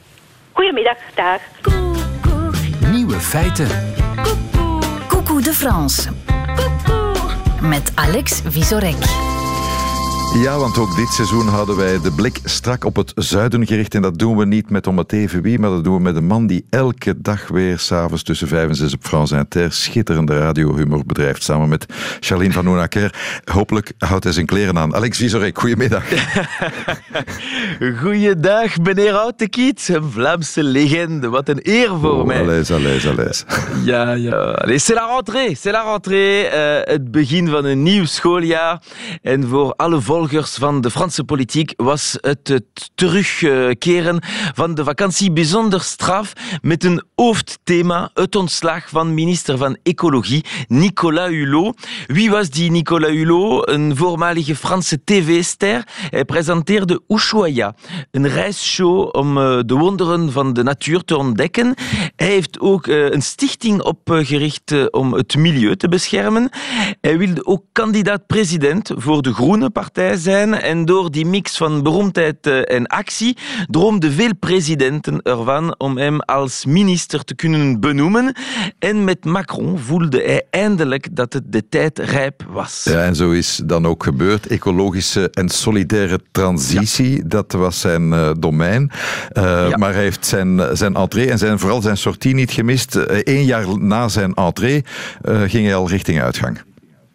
Goedemiddag, 0.51 0.97
dag. 1.15 1.41
Nieuwe 2.91 3.19
feiten. 3.19 3.67
Coucou 5.07 5.41
de 5.41 5.53
France. 5.53 6.09
Met 7.61 7.91
Alex 7.95 8.41
Visorek. 8.45 9.36
Ja, 10.33 10.57
want 10.57 10.77
ook 10.77 10.95
dit 10.95 11.09
seizoen 11.09 11.47
houden 11.47 11.75
wij 11.75 12.01
de 12.01 12.11
blik 12.11 12.39
strak 12.43 12.83
op 12.83 12.95
het 12.95 13.11
zuiden 13.15 13.67
gericht. 13.67 13.95
En 13.95 14.01
dat 14.01 14.19
doen 14.19 14.37
we 14.37 14.45
niet 14.45 14.69
met 14.69 14.87
om 14.87 14.97
het 14.97 15.11
even 15.13 15.41
wie, 15.41 15.59
maar 15.59 15.69
dat 15.69 15.83
doen 15.83 15.95
we 15.95 16.01
met 16.01 16.15
een 16.15 16.25
man 16.27 16.47
die 16.47 16.65
elke 16.69 17.21
dag 17.21 17.47
weer 17.47 17.79
s'avonds 17.79 18.23
tussen 18.23 18.47
vijf 18.47 18.69
en 18.69 18.75
zes 18.75 18.93
op 18.93 19.03
France 19.03 19.37
Inter 19.37 19.71
schitterende 19.71 20.39
radiohumor 20.39 21.05
bedrijft. 21.05 21.43
Samen 21.43 21.69
met 21.69 21.85
Charlene 22.19 22.53
van 22.53 22.67
Oenaker. 22.67 23.41
Hopelijk 23.51 23.93
houdt 23.97 24.23
hij 24.23 24.33
zijn 24.33 24.45
kleren 24.45 24.77
aan. 24.77 24.95
Alex 24.95 25.17
Visorek, 25.17 25.59
goedemiddag. 25.59 26.03
Goeiedag, 28.01 28.77
meneer 28.77 29.13
Outekiet. 29.13 29.89
Een 29.93 30.11
Vlaamse 30.11 30.63
legende. 30.63 31.29
Wat 31.29 31.49
een 31.49 31.59
eer 31.61 31.89
voor 31.89 32.19
oh, 32.19 32.25
mij. 32.25 32.41
Allez, 32.41 32.71
allez, 32.71 33.07
allez. 33.07 33.43
Ja, 33.85 34.11
ja. 34.13 34.35
Allez, 34.35 34.83
c'est 34.85 34.95
la 34.95 35.05
rentrée. 35.15 35.55
C'est 35.55 35.71
la 35.71 35.83
rentrée. 35.83 36.45
Uh, 36.45 36.93
het 36.93 37.11
begin 37.11 37.49
van 37.49 37.65
een 37.65 37.83
nieuw 37.83 38.05
schooljaar. 38.05 38.81
En 39.21 39.47
voor 39.47 39.73
alle 39.75 40.01
volk 40.01 40.16
volgers 40.17 40.55
van 40.55 40.81
de 40.81 40.91
Franse 40.91 41.23
politiek 41.23 41.73
was 41.75 42.17
het, 42.21 42.61
terugkeren 42.95 44.19
van 44.53 44.75
de 44.75 44.83
vakantie 44.83 45.31
bijzonder 45.31 45.81
straf 45.81 46.33
met 46.61 46.83
een 46.83 47.03
hoofdthema, 47.15 48.09
het 48.13 48.35
ontslag 48.35 48.89
van 48.89 49.13
minister 49.13 49.57
van 49.57 49.77
Ecologie, 49.83 50.45
Nicolas 50.67 51.29
Hulot. 51.29 51.87
Wie 52.07 52.29
was 52.29 52.49
die 52.49 52.71
Nicolas 52.71 53.09
Hulot? 53.09 53.69
Een 53.69 53.95
voormalige 53.95 54.55
Franse 54.55 55.03
tv-ster. 55.03 55.87
Hij 56.09 56.25
presenteerde 56.25 57.01
Ushuaia, 57.07 57.75
een 58.11 58.27
reisshow 58.27 59.15
om 59.15 59.37
eh, 59.37 59.59
de 59.65 59.75
wonderen 59.75 60.31
van 60.31 60.53
de 60.53 60.63
natuur 60.63 61.03
te 61.03 61.17
ontdekken. 61.17 61.73
Hij 62.15 62.27
heeft 62.27 62.59
ook 62.59 62.87
eh, 62.87 63.09
een 63.09 63.21
stichting 63.21 63.81
opgericht 63.81 64.71
eh, 64.71 64.85
om 64.91 65.13
het 65.13 65.35
milieu 65.35 65.75
te 65.75 65.87
beschermen. 65.87 66.49
Hij 67.01 67.17
wilde 67.17 67.45
ook 67.45 67.63
kandidaat-president 67.71 68.91
voor 68.95 69.21
de 69.21 69.33
Groene 69.33 69.69
Partij 69.69 70.06
zijn 70.15 70.53
en 70.53 70.85
door 70.85 71.11
die 71.11 71.25
mix 71.25 71.57
van 71.57 71.83
beroemdheid 71.83 72.47
en 72.47 72.85
actie 72.87 73.37
droomden 73.69 74.11
veel 74.11 74.35
presidenten 74.39 75.21
ervan 75.21 75.75
om 75.77 75.97
hem 75.97 76.19
als 76.21 76.65
minister 76.65 77.23
te 77.23 77.35
kunnen 77.35 77.79
benoemen. 77.79 78.35
En 78.79 79.03
met 79.03 79.25
Macron 79.25 79.79
voelde 79.79 80.21
hij 80.21 80.45
eindelijk 80.49 81.15
dat 81.15 81.33
het 81.33 81.43
de 81.51 81.69
tijd 81.69 81.99
rijp 81.99 82.45
was. 82.49 82.81
Ja, 82.83 83.03
en 83.03 83.15
zo 83.15 83.31
is 83.31 83.61
dan 83.65 83.85
ook 83.85 84.03
gebeurd. 84.03 84.47
Ecologische 84.47 85.29
en 85.29 85.49
solidaire 85.49 86.19
transitie, 86.31 87.27
dat 87.27 87.51
was 87.51 87.79
zijn 87.79 88.11
uh, 88.11 88.31
domein. 88.39 88.91
Uh, 89.33 89.75
Maar 89.75 89.93
hij 89.93 90.03
heeft 90.03 90.25
zijn, 90.25 90.61
zijn 90.73 90.95
entree 90.95 91.29
en 91.29 91.37
zijn, 91.37 91.59
vooral 91.59 91.81
zijn 91.81 91.97
sortie 91.97 92.33
niet 92.33 92.51
gemist. 92.51 92.95
Eén 93.07 93.45
jaar 93.45 93.79
na 93.79 94.07
zijn 94.07 94.33
entree 94.33 94.83
ging 95.23 95.65
hij 95.65 95.75
al 95.75 95.89
richting 95.89 96.21
uitgang. 96.21 96.66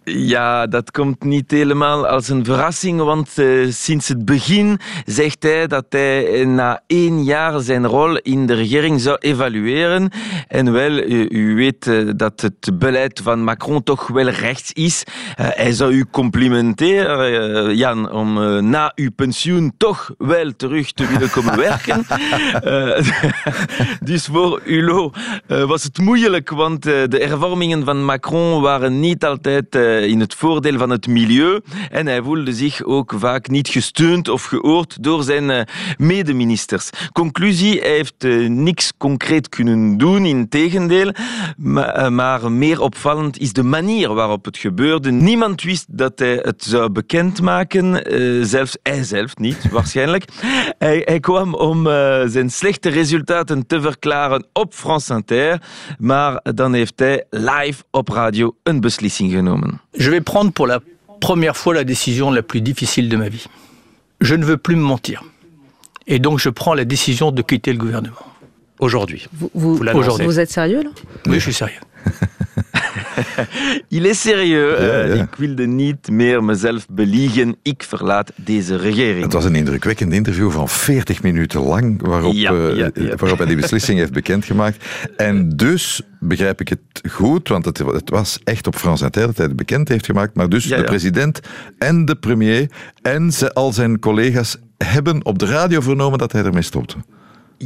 Ja, 0.05 0.67
dat 0.67 0.91
komt 0.91 1.25
niet 1.25 1.51
helemaal 1.51 2.07
als 2.07 2.29
een 2.29 2.45
verrassing, 2.45 3.01
want 3.01 3.39
uh, 3.39 3.71
sinds 3.71 4.09
het 4.09 4.25
begin 4.25 4.79
zegt 5.05 5.43
hij 5.43 5.67
dat 5.67 5.85
hij 5.89 6.45
na 6.45 6.81
één 6.87 7.25
jaar 7.25 7.61
zijn 7.61 7.87
rol 7.87 8.17
in 8.17 8.47
de 8.47 8.55
regering 8.55 9.01
zou 9.01 9.17
evalueren. 9.21 10.11
En 10.49 10.73
wel, 10.73 10.91
u, 10.91 11.29
u 11.29 11.55
weet 11.55 11.87
uh, 11.87 12.11
dat 12.17 12.41
het 12.41 12.79
beleid 12.79 13.21
van 13.23 13.45
Macron 13.45 13.83
toch 13.83 14.07
wel 14.07 14.29
rechts 14.29 14.73
is. 14.73 15.03
Uh, 15.07 15.47
hij 15.51 15.73
zou 15.73 15.93
u 15.93 16.05
complimenteren, 16.11 17.77
Jan, 17.77 18.11
om 18.11 18.35
na 18.71 18.93
uw 18.95 19.11
pensioen 19.17 19.75
toch 19.77 20.11
wel 20.19 20.53
terug 20.57 20.93
te 20.93 21.07
willen 21.07 21.31
komen 21.31 21.57
werken. 21.57 22.07
dus 24.11 24.27
voor 24.27 24.61
Hulot 24.65 25.17
was 25.47 25.83
het 25.83 25.99
moeilijk, 25.99 26.51
want 26.51 26.83
de 26.83 27.25
hervormingen 27.29 27.85
van 27.85 28.05
Macron 28.05 28.61
waren 28.61 29.01
niet 29.01 29.25
altijd 29.25 29.75
eh, 29.93 30.02
in 30.09 30.21
het 30.21 30.35
voordeel 30.35 30.79
van 30.79 30.91
het 30.91 31.07
milieu. 31.07 31.61
En 31.91 32.07
hij 32.07 32.23
voelde 32.23 32.53
zich 32.53 32.83
ook 32.83 33.15
vaak 33.17 33.49
niet 33.49 33.69
gesteund 33.69 34.29
of 34.29 34.45
gehoord 34.45 35.03
door 35.03 35.23
zijn 35.23 35.51
eh, 35.51 35.63
medeministers. 35.97 36.91
Conclusie, 37.13 37.81
hij 37.81 37.91
heeft 37.91 38.25
eh, 38.25 38.49
niks 38.49 38.93
concreet 38.99 39.49
kunnen 39.49 39.99
doen, 39.99 40.27
in 40.27 40.49
tegendeel. 40.49 41.13
Maar 41.57 42.53
meer 42.53 42.81
opvallend 42.81 43.39
is 43.39 43.53
de 43.53 43.63
manier 43.63 44.15
waarop 44.15 44.45
het 44.45 44.57
gebeurde. 44.57 45.11
Niemand 45.11 45.63
wist 45.63 45.87
dat 45.89 46.19
hij 46.19 46.39
het 46.43 46.63
zou 46.65 46.91
bekendmaken, 46.91 48.03
zelfs 48.47 48.77
hij 48.83 49.03
zelf 49.03 49.37
niet, 49.37 49.71
waarschijnlijk. 49.71 50.25
Hij, 50.79 51.03
hij 51.05 51.21
kwam 51.21 51.55
om 51.55 51.87
zijn 52.27 52.51
slechte 52.51 52.89
resultaten 52.89 53.67
te 53.67 53.81
verklaren 53.81 54.47
op 54.53 54.75
France 54.75 55.15
Inter, 55.15 55.63
maar 55.99 56.41
dan 56.55 56.73
heeft 56.73 56.99
hij 56.99 57.25
live 57.31 57.83
op 57.91 58.09
radio 58.09 58.57
een 58.63 58.81
beslissing 58.81 59.33
genomen. 59.33 59.81
Je 59.97 60.11
vais 60.11 60.21
prendre 60.21 60.53
pour 60.53 60.67
la 60.67 60.81
première 61.21 61.57
fois 61.57 61.75
la 61.75 61.85
décision 61.85 62.31
la 62.31 62.43
plus 62.43 62.61
difficile 62.61 63.09
de 63.09 63.17
ma 63.17 63.29
vie. 63.29 63.47
Je 64.21 64.35
ne 64.35 64.45
veux 64.45 64.57
plus 64.57 64.77
me 64.77 64.83
mentir. 64.83 65.23
Et 66.07 66.19
donc 66.19 66.39
je 66.39 66.49
prends 66.49 66.75
la 66.75 66.85
décision 66.85 67.31
de 67.31 67.43
quitter 67.43 67.73
le 67.73 67.79
gouvernement. 67.79 68.17
Aujourd'hui. 68.81 69.29
Vous, 69.33 69.51
vous, 69.55 69.77
vous 69.77 70.41
êtes 70.41 70.51
sérieux 70.51 70.83
là? 70.83 70.91
Oui, 71.27 71.35
je 71.35 71.41
suis 71.41 71.53
sérieux. 71.53 71.79
Il 73.89 74.05
is 74.05 74.21
serieus. 74.21 74.81
Ja, 74.81 75.15
ja. 75.15 75.23
Ik 75.23 75.35
wilde 75.37 75.67
niet 75.67 76.11
meer 76.11 76.45
mezelf 76.45 76.87
beliegen. 76.91 77.57
Ik 77.63 77.83
verlaat 77.83 78.33
deze 78.37 78.77
regering. 78.77 79.23
Het 79.23 79.33
was 79.33 79.45
een 79.45 79.55
indrukwekkend 79.55 80.13
interview 80.13 80.51
van 80.51 80.69
40 80.69 81.23
minuten 81.23 81.61
lang, 81.61 82.07
waarop, 82.07 82.33
ja, 82.33 82.53
uh, 82.53 83.13
waarop 83.17 83.39
hij 83.39 83.47
die 83.47 83.57
beslissing 83.57 83.99
heeft 83.99 84.13
bekendgemaakt. 84.13 84.85
En 85.17 85.49
dus 85.49 86.03
begrijp 86.21 86.61
ik 86.61 86.69
het 86.69 86.81
goed, 87.11 87.49
want 87.49 87.65
het, 87.65 87.79
het 87.79 88.11
was 88.11 88.39
echt 88.45 88.67
op 88.67 88.77
France 88.77 89.05
Inter 89.05 89.27
dat 89.27 89.37
hij 89.37 89.47
het 89.47 89.57
bekend 89.57 89.89
heeft 89.89 90.07
gemaakt. 90.07 90.35
Maar 90.35 90.49
dus 90.49 90.65
de 90.65 90.85
president 90.85 91.41
en 91.79 92.05
de 92.05 92.17
premier 92.17 92.71
en 93.03 93.33
ze, 93.33 93.53
al 93.53 93.73
zijn 93.73 93.99
collega's 93.99 94.57
hebben 94.77 95.25
op 95.25 95.39
de 95.39 95.47
radio 95.47 95.81
vernomen 95.81 96.19
dat 96.19 96.33
hij 96.33 96.45
ermee 96.45 96.63
stopte. 96.63 96.97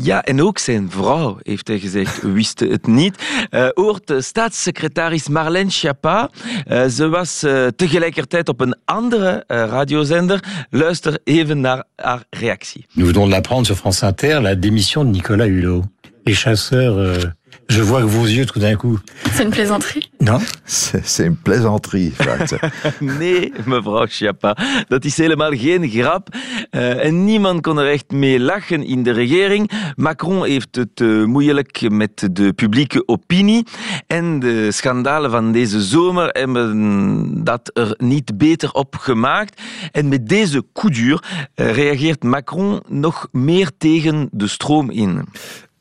Ja, 0.02 0.24
en 0.24 0.42
ook 0.42 0.58
zijn 0.58 0.90
vrouw, 0.90 1.38
heeft 1.42 1.68
hij 1.68 1.78
gezegd, 1.78 2.22
wist 2.38 2.60
het 2.60 2.86
niet. 2.86 3.22
Uh, 3.50 3.68
hoort 3.74 4.14
staatssecretaris 4.18 5.28
Marlène 5.28 5.70
Schiappa. 5.70 6.30
Uh, 6.68 6.86
ze 6.86 7.08
was 7.08 7.44
uh, 7.44 7.66
tegelijkertijd 7.66 8.48
op 8.48 8.60
een 8.60 8.76
andere 8.84 9.44
radiozender. 9.46 10.66
Luister 10.70 11.18
even 11.24 11.60
naar 11.60 11.84
haar 11.96 12.24
reactie. 12.30 12.86
Nous 12.92 13.08
venons 13.08 13.28
de 13.28 13.34
l'apprendre 13.34 13.66
sur 13.66 13.76
France 13.76 14.06
Inter, 14.06 14.40
la 14.40 14.54
démission 14.54 15.04
de 15.04 15.10
Nicolas 15.10 15.46
Hulot. 15.46 15.84
Les 16.24 16.40
chasseurs 16.40 16.96
euh, 16.96 17.30
Je 17.68 17.82
vois 17.82 18.00
que 18.00 18.06
vos 18.06 18.26
yeux 18.26 18.46
tout 18.46 18.60
d'un 18.60 18.76
coup. 18.76 18.98
C'est 19.32 19.42
une 19.42 19.50
plaisanterie? 19.50 20.10
Non? 20.20 20.38
C'est 20.64 21.26
een 21.26 21.36
plaisanterie, 21.36 22.12
nee, 23.00 23.52
mevrouw 23.64 24.06
Schiappa, 24.06 24.56
dat 24.88 25.04
is 25.04 25.16
helemaal 25.16 25.50
geen 25.52 25.88
grap. 25.88 26.28
Uh, 26.70 27.04
en 27.04 27.24
niemand 27.24 27.60
kon 27.60 27.78
er 27.78 27.90
echt 27.90 28.10
mee 28.10 28.40
lachen 28.40 28.84
in 28.84 29.02
de 29.02 29.10
regering. 29.10 29.70
Macron 29.96 30.44
heeft 30.44 30.76
het 30.76 31.00
uh, 31.00 31.24
moeilijk 31.24 31.90
met 31.90 32.28
de 32.32 32.52
publieke 32.52 33.02
opinie. 33.08 33.66
En 34.06 34.38
de 34.38 34.72
schandalen 34.72 35.30
van 35.30 35.52
deze 35.52 35.82
zomer 35.82 36.28
hebben 36.28 37.44
dat 37.44 37.70
er 37.74 37.94
niet 37.98 38.38
beter 38.38 38.72
op 38.72 38.94
gemaakt. 38.94 39.60
En 39.92 40.08
met 40.08 40.28
deze 40.28 40.64
coup 40.72 40.94
dur 40.94 41.22
uh, 41.56 41.72
reageert 41.72 42.22
Macron 42.22 42.82
nog 42.88 43.28
meer 43.32 43.70
tegen 43.78 44.28
de 44.32 44.48
stroom 44.48 44.90
in. 44.90 45.28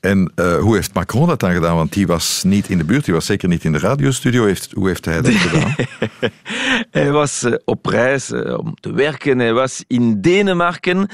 En 0.05 0.31
uh, 0.35 0.57
hoe 0.57 0.75
heeft 0.75 0.93
Macron 0.93 1.27
dat 1.27 1.39
dan 1.39 1.53
gedaan? 1.53 1.75
Want 1.75 1.93
die 1.93 2.07
was 2.07 2.43
niet 2.43 2.69
in 2.69 2.77
de 2.77 2.83
buurt, 2.83 3.05
die 3.05 3.13
was 3.13 3.25
zeker 3.25 3.47
niet 3.47 3.63
in 3.63 3.71
de 3.71 3.79
radiostudio. 3.79 4.45
Heeft, 4.45 4.71
hoe 4.73 4.87
heeft 4.87 5.05
hij 5.05 5.21
dat 5.21 5.33
gedaan? 5.45 5.75
hij 6.91 7.11
was 7.11 7.43
uh, 7.43 7.53
op 7.63 7.85
reis 7.85 8.31
uh, 8.31 8.57
om 8.57 8.75
te 8.79 8.93
werken. 8.93 9.39
Hij 9.39 9.53
was 9.53 9.83
in 9.87 10.21
Denemarken. 10.21 11.07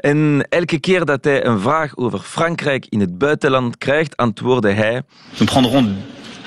en 0.00 0.46
elke 0.48 0.80
keer 0.80 1.04
dat 1.04 1.24
hij 1.24 1.44
een 1.44 1.60
vraag 1.60 1.96
over 1.96 2.18
Frankrijk 2.18 2.86
in 2.88 3.00
het 3.00 3.18
buitenland 3.18 3.78
krijgt, 3.78 4.16
antwoordde 4.16 4.72
hij... 4.72 5.02
Nous 5.38 5.50
prendrons 5.50 5.88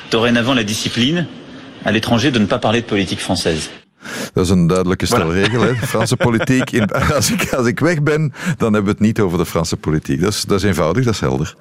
dorénavant 0.09 0.55
la 0.55 0.63
discipline 0.63 1.27
à 1.85 1.91
l'étranger 1.91 2.31
de 2.31 2.39
ne 2.39 2.45
pas 2.45 2.59
parler 2.59 2.81
de 2.81 2.87
politique 2.87 3.21
française. 3.21 3.69
Dat 4.33 4.45
is 4.45 4.49
een 4.51 4.67
duidelijke 4.67 5.05
stelregel. 5.05 5.61
Hè? 5.61 5.75
Franse 5.75 6.15
politiek. 6.27 6.71
In, 6.71 6.87
als, 6.87 7.31
ik, 7.31 7.53
als 7.53 7.67
ik 7.67 7.79
weg 7.79 8.03
ben, 8.03 8.33
dan 8.57 8.73
hebben 8.73 8.83
we 8.83 8.89
het 8.89 8.99
niet 8.99 9.19
over 9.19 9.37
de 9.37 9.45
Franse 9.45 9.77
politiek. 9.77 10.21
Dat 10.21 10.33
is, 10.33 10.41
dat 10.41 10.57
is 10.57 10.63
eenvoudig, 10.63 11.03
dat 11.03 11.13
is 11.13 11.19
helder. 11.19 11.55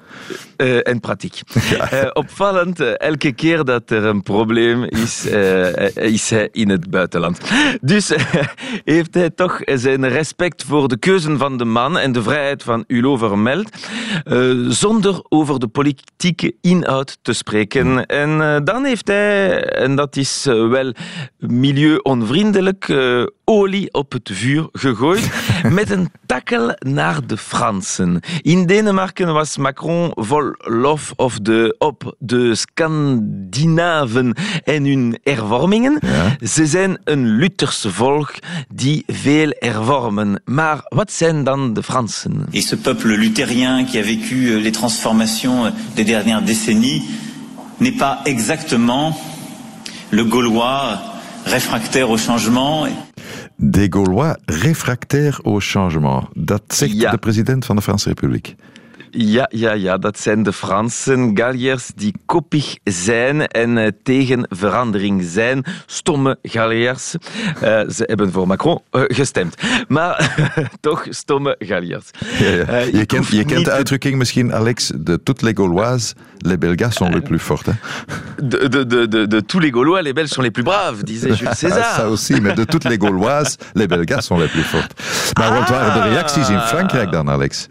Uh, 0.57 0.87
en 0.87 0.99
praktiek. 0.99 1.41
Ja. 1.67 2.03
Uh, 2.03 2.09
opvallend, 2.13 2.81
uh, 2.81 2.99
elke 2.99 3.31
keer 3.31 3.63
dat 3.63 3.89
er 3.89 4.05
een 4.05 4.23
probleem 4.23 4.83
is, 4.83 5.25
is 5.93 6.29
hij 6.29 6.49
in 6.51 6.69
het 6.69 6.89
buitenland. 6.89 7.39
Dus 7.81 8.11
heeft 8.83 9.13
hij 9.13 9.29
toch 9.29 9.59
zijn 9.63 10.09
respect 10.09 10.63
voor 10.63 10.87
de 10.87 10.97
keuzen 10.97 11.37
van 11.37 11.57
de 11.57 11.65
man 11.65 11.97
en 11.97 12.11
de 12.11 12.21
vrijheid 12.23 12.63
van 12.63 12.83
Hulot 12.87 13.19
vermeld, 13.19 13.69
zonder 14.69 15.25
over 15.29 15.59
de 15.59 15.67
politieke 15.67 16.55
inhoud 16.61 17.17
te 17.21 17.33
spreken. 17.33 18.05
En 18.05 18.63
dan 18.63 18.85
heeft 18.85 19.07
hij, 19.07 19.63
en 19.63 19.95
dat 19.95 20.15
is 20.15 20.43
wel 20.43 20.93
milieu-onvriendelijk, 22.27 22.93
olie 23.43 23.93
op 23.93 24.11
het 24.11 24.29
vuur 24.33 24.67
gegooid 24.71 25.29
met 25.79 25.89
een 25.89 26.09
takkel 26.25 26.75
naar 26.79 27.27
de 27.27 27.37
Fransen. 27.37 28.19
In 28.41 28.65
Denemarken 28.65 29.33
was 29.33 29.57
Macron 29.57 30.11
vol 30.15 30.55
lof 30.57 31.13
of 31.15 31.39
de, 31.39 31.75
op 31.77 32.15
de 32.19 32.55
Scandinaven 32.55 34.35
en 34.63 34.85
hun 34.85 35.17
hervormingen. 35.23 35.99
Ja. 36.01 36.47
Ze 36.47 36.65
zijn 36.65 36.97
een 37.03 37.27
Lutherse 37.27 37.91
volk 37.91 38.33
die 38.73 39.03
veel 39.07 39.53
hervormen. 39.59 40.41
Maar 40.45 40.79
wat 40.83 41.11
zijn 41.11 41.43
dan 41.43 41.73
de 41.73 41.83
Fransen? 41.83 42.45
Et 42.51 42.63
ce 42.63 42.77
peuple 42.77 43.17
luthérien 43.17 43.85
qui 43.85 43.99
a 43.99 44.03
vécu 44.03 44.61
les 44.61 44.71
transformations 44.71 45.73
des 45.95 46.05
dernières 46.05 46.45
décennies 46.45 47.01
n'est 47.77 47.97
pas 47.97 48.19
exactement 48.23 49.17
le 50.09 50.23
Gaulois 50.23 51.16
réfractaire 51.47 52.09
au 52.09 52.17
changement. 52.17 52.87
Des 53.57 53.89
Gaulois 53.89 54.37
réfractaires 54.45 55.39
au 55.43 55.59
changement. 55.59 56.29
Dat 56.33 56.61
zegt 56.67 56.93
ja. 56.99 57.11
de 57.11 57.17
president 57.17 57.65
van 57.65 57.75
de 57.75 57.81
Franse 57.81 58.07
Republiek. 58.07 58.55
Ja, 59.11 59.49
ja, 59.49 59.73
ja, 59.73 59.97
dat 59.97 60.19
zijn 60.19 60.43
de 60.43 60.53
Fransen, 60.53 61.31
Galliërs 61.37 61.91
die 61.95 62.13
koppig 62.25 62.77
zijn 62.83 63.47
en 63.47 63.77
uh, 63.77 63.87
tegen 64.03 64.45
verandering 64.49 65.23
zijn. 65.23 65.63
Stomme 65.85 66.37
Galliërs. 66.43 67.13
Uh, 67.13 67.59
ze 67.89 68.03
hebben 68.05 68.31
voor 68.31 68.47
Macron 68.47 68.79
uh, 68.91 69.03
gestemd. 69.07 69.55
Maar 69.87 70.35
toch 70.79 71.05
stomme 71.09 71.55
Galliërs. 71.59 72.09
Ja, 72.39 72.47
ja. 72.47 72.77
je 72.77 73.05
kent, 73.05 73.27
je 73.27 73.45
kent 73.45 73.65
de 73.65 73.71
uitdrukking 73.71 74.15
misschien, 74.17 74.53
Alex, 74.53 74.91
de 74.95 75.23
toutes 75.23 75.41
les 75.41 75.53
Gauloises, 75.53 76.13
les 76.37 76.57
Belgas 76.57 76.95
sont 76.95 77.13
les 77.13 77.21
plus 77.21 77.41
fortes. 77.41 77.71
De, 78.43 78.69
de, 78.69 78.85
de, 78.85 79.07
de, 79.07 79.27
de 79.27 79.39
tous 79.39 79.59
les 79.59 79.71
Gaulois, 79.71 80.01
les 80.01 80.13
Belges 80.13 80.29
sont 80.29 80.43
les 80.43 80.51
plus 80.51 80.63
braves, 80.63 81.03
disait 81.03 81.35
Jules 81.35 81.55
César. 81.55 81.95
Ça 81.95 82.09
aussi, 82.09 82.41
mais 82.41 82.53
de 82.53 82.63
toutes 82.63 82.85
les 82.85 82.97
Gauloises, 82.97 83.57
les 83.73 83.87
Belgas 83.87 84.21
sont 84.21 84.39
les 84.39 84.47
plus 84.47 84.63
fortes. 84.63 84.93
Maar 85.37 85.49
ah. 85.49 85.59
wat 85.59 85.69
waren 85.69 85.93
de 85.93 86.09
reacties 86.09 86.49
in 86.49 86.59
Frankrijk 86.59 87.11
dan, 87.11 87.29
Alex? 87.29 87.67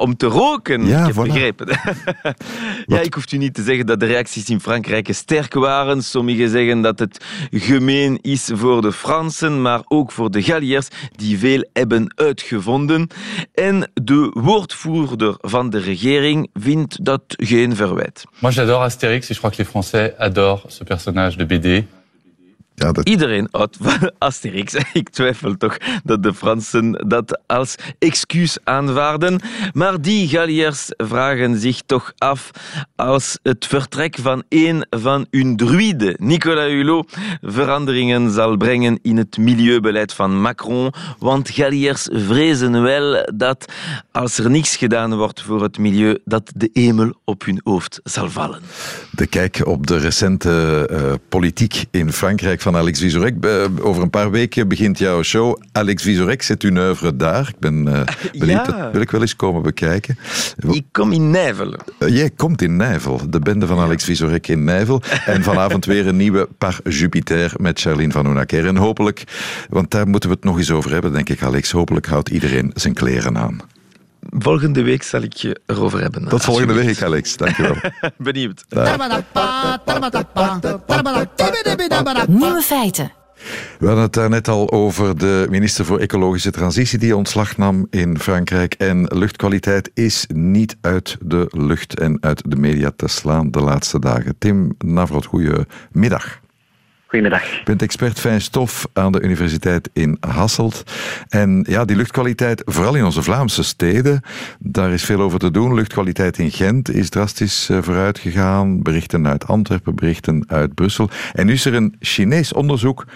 Om 0.00 0.16
te 0.16 0.26
roken. 0.26 0.86
Ja, 0.86 1.00
ik 1.00 1.06
heb 1.06 1.14
voilà. 1.14 1.32
begrepen. 1.32 1.66
ja, 2.94 3.00
ik 3.00 3.14
hoef 3.14 3.32
u 3.32 3.36
niet 3.36 3.54
te 3.54 3.62
zeggen 3.62 3.86
dat 3.86 4.00
de 4.00 4.06
reacties 4.06 4.48
in 4.48 4.60
Frankrijk 4.60 5.08
sterk 5.12 5.54
waren. 5.54 6.02
Sommigen 6.02 6.48
zeggen 6.48 6.80
dat 6.80 6.98
het 6.98 7.24
gemeen 7.50 8.18
is 8.22 8.50
voor 8.54 8.82
de 8.82 8.92
Fransen, 8.92 9.62
maar 9.62 9.80
ook 9.88 10.12
voor 10.12 10.30
de 10.30 10.42
Galliërs, 10.42 10.88
die 11.16 11.38
veel 11.38 11.68
hebben 11.72 12.12
uitgevonden. 12.14 13.08
En 13.54 13.90
de 13.94 14.30
woordvoerder 14.34 15.34
van 15.40 15.70
de 15.70 15.78
regering 15.78 16.50
vindt 16.52 17.04
dat 17.04 17.22
geen 17.26 17.76
verwijt. 17.76 18.24
Moi, 18.38 18.54
j'adore 18.54 18.84
Astérix 18.84 19.28
et 19.28 19.34
je 19.34 19.38
crois 19.38 19.56
que 19.56 19.62
les 19.62 19.68
Français 19.68 20.16
adorent 20.18 20.72
ce 20.72 20.84
personnage 20.84 21.36
de 21.36 21.46
BD. 21.46 21.99
Ja, 22.80 22.92
dat... 22.92 23.08
Iedereen 23.08 23.48
houdt 23.50 23.76
van 23.80 24.12
Asterix. 24.18 24.74
Ik 24.92 25.08
twijfel 25.08 25.56
toch 25.56 25.76
dat 26.04 26.22
de 26.22 26.34
Fransen 26.34 27.04
dat 27.08 27.40
als 27.46 27.74
excuus 27.98 28.58
aanvaarden. 28.64 29.40
Maar 29.72 30.00
die 30.00 30.28
Galliërs 30.28 30.92
vragen 30.96 31.58
zich 31.58 31.80
toch 31.86 32.12
af 32.18 32.50
als 32.96 33.38
het 33.42 33.66
vertrek 33.66 34.16
van 34.20 34.42
een 34.48 34.86
van 34.90 35.26
hun 35.30 35.56
druiden, 35.56 36.14
Nicolas 36.18 36.70
Hulot, 36.70 37.16
veranderingen 37.40 38.30
zal 38.30 38.56
brengen 38.56 38.98
in 39.02 39.16
het 39.16 39.38
milieubeleid 39.38 40.12
van 40.12 40.40
Macron. 40.40 40.92
Want 41.18 41.50
Galliërs 41.50 42.08
vrezen 42.12 42.82
wel 42.82 43.30
dat 43.34 43.72
als 44.12 44.38
er 44.38 44.50
niks 44.50 44.76
gedaan 44.76 45.16
wordt 45.16 45.42
voor 45.42 45.62
het 45.62 45.78
milieu, 45.78 46.18
dat 46.24 46.52
de 46.54 46.70
hemel 46.72 47.12
op 47.24 47.44
hun 47.44 47.60
hoofd 47.64 48.00
zal 48.02 48.30
vallen. 48.30 48.60
De 49.10 49.26
kijk 49.26 49.66
op 49.66 49.86
de 49.86 49.96
recente 49.96 50.88
uh, 50.90 51.12
politiek 51.28 51.84
in 51.90 52.12
Frankrijk 52.12 52.60
van 52.60 52.69
van 52.70 52.80
Alex 52.80 53.00
Vizorek. 53.00 53.46
Over 53.80 54.02
een 54.02 54.10
paar 54.10 54.30
weken 54.30 54.68
begint 54.68 54.98
jouw 54.98 55.22
show. 55.22 55.60
Alex 55.72 56.02
Vizorek 56.02 56.42
zet 56.42 56.62
uw 56.62 56.76
oeuvre 56.76 57.16
daar. 57.16 57.48
Ik 57.48 57.58
ben 57.58 57.74
uh, 57.86 58.02
benieuwd. 58.38 58.66
Ja. 58.66 58.82
Dat 58.82 58.92
wil 58.92 59.00
ik 59.00 59.10
wel 59.10 59.20
eens 59.20 59.36
komen 59.36 59.62
bekijken. 59.62 60.18
Ik 60.68 60.84
kom 60.92 61.12
in 61.12 61.30
Nijvel. 61.30 61.74
Uh, 61.98 62.08
jij 62.08 62.30
komt 62.30 62.62
in 62.62 62.76
Nijvel. 62.76 63.20
De 63.30 63.38
bende 63.38 63.66
van 63.66 63.78
Alex 63.78 64.04
Vizorek 64.04 64.48
in 64.48 64.64
Nijvel. 64.64 65.02
En 65.26 65.42
vanavond 65.42 65.84
weer 65.84 66.06
een 66.06 66.16
nieuwe 66.16 66.48
Par 66.58 66.80
Jupiter 66.84 67.52
met 67.56 67.80
Charlene 67.80 68.12
van 68.12 68.26
Oenaker. 68.26 68.66
En 68.66 68.76
hopelijk, 68.76 69.24
want 69.68 69.90
daar 69.90 70.08
moeten 70.08 70.28
we 70.28 70.34
het 70.34 70.44
nog 70.44 70.58
eens 70.58 70.70
over 70.70 70.92
hebben, 70.92 71.12
denk 71.12 71.28
ik, 71.28 71.42
Alex. 71.42 71.70
Hopelijk 71.70 72.06
houdt 72.06 72.28
iedereen 72.28 72.70
zijn 72.74 72.94
kleren 72.94 73.38
aan. 73.38 73.60
Volgende 74.38 74.82
week 74.82 75.02
zal 75.02 75.22
ik 75.22 75.32
je 75.32 75.60
erover 75.66 76.00
hebben. 76.00 76.28
Tot 76.28 76.44
volgende 76.44 76.72
week, 76.72 77.02
Alex. 77.02 77.36
Dankjewel. 77.36 77.76
Benieuwd. 78.18 78.64
Nieuwe 82.28 82.62
feiten. 82.62 83.12
We 83.78 83.86
hadden 83.86 84.04
het 84.04 84.12
daar 84.12 84.28
net 84.28 84.48
al 84.48 84.70
over 84.70 85.18
de 85.18 85.46
minister 85.50 85.84
voor 85.84 85.98
Ecologische 85.98 86.50
Transitie 86.50 86.98
die 86.98 87.16
ontslag 87.16 87.56
nam 87.56 87.86
in 87.90 88.18
Frankrijk. 88.18 88.74
En 88.74 89.04
luchtkwaliteit 89.14 89.90
is 89.94 90.26
niet 90.28 90.76
uit 90.80 91.16
de 91.20 91.46
lucht 91.50 91.98
en 91.98 92.18
uit 92.20 92.42
de 92.50 92.56
media 92.56 92.92
te 92.96 93.08
slaan 93.08 93.50
de 93.50 93.60
laatste 93.60 93.98
dagen. 93.98 94.34
Tim 94.38 94.74
Navrot, 94.78 95.26
goedemiddag. 95.26 96.40
Goedemiddag. 97.10 97.50
Je 97.50 97.64
bent 97.64 97.82
expert 97.82 98.20
fijn 98.20 98.40
stof 98.40 98.86
aan 98.92 99.12
de 99.12 99.20
Universiteit 99.20 99.90
in 99.92 100.16
Hasselt. 100.20 100.82
En 101.28 101.64
ja, 101.68 101.84
die 101.84 101.96
luchtkwaliteit, 101.96 102.62
vooral 102.64 102.94
in 102.94 103.04
onze 103.04 103.22
Vlaamse 103.22 103.62
steden, 103.62 104.22
daar 104.58 104.92
is 104.92 105.04
veel 105.04 105.20
over 105.20 105.38
te 105.38 105.50
doen. 105.50 105.74
Luchtkwaliteit 105.74 106.38
in 106.38 106.50
Gent 106.50 106.90
is 106.90 107.08
drastisch 107.08 107.68
eh, 107.68 107.78
vooruit 107.82 108.18
gegaan. 108.18 108.82
Berichten 108.82 109.26
uit 109.26 109.46
Antwerpen, 109.46 109.94
berichten 109.94 110.44
uit 110.48 110.74
Brussel. 110.74 111.10
En 111.32 111.46
nu 111.46 111.52
is 111.52 111.64
er 111.64 111.74
een 111.74 111.96
Chinees 112.00 112.52
onderzoek 112.52 113.06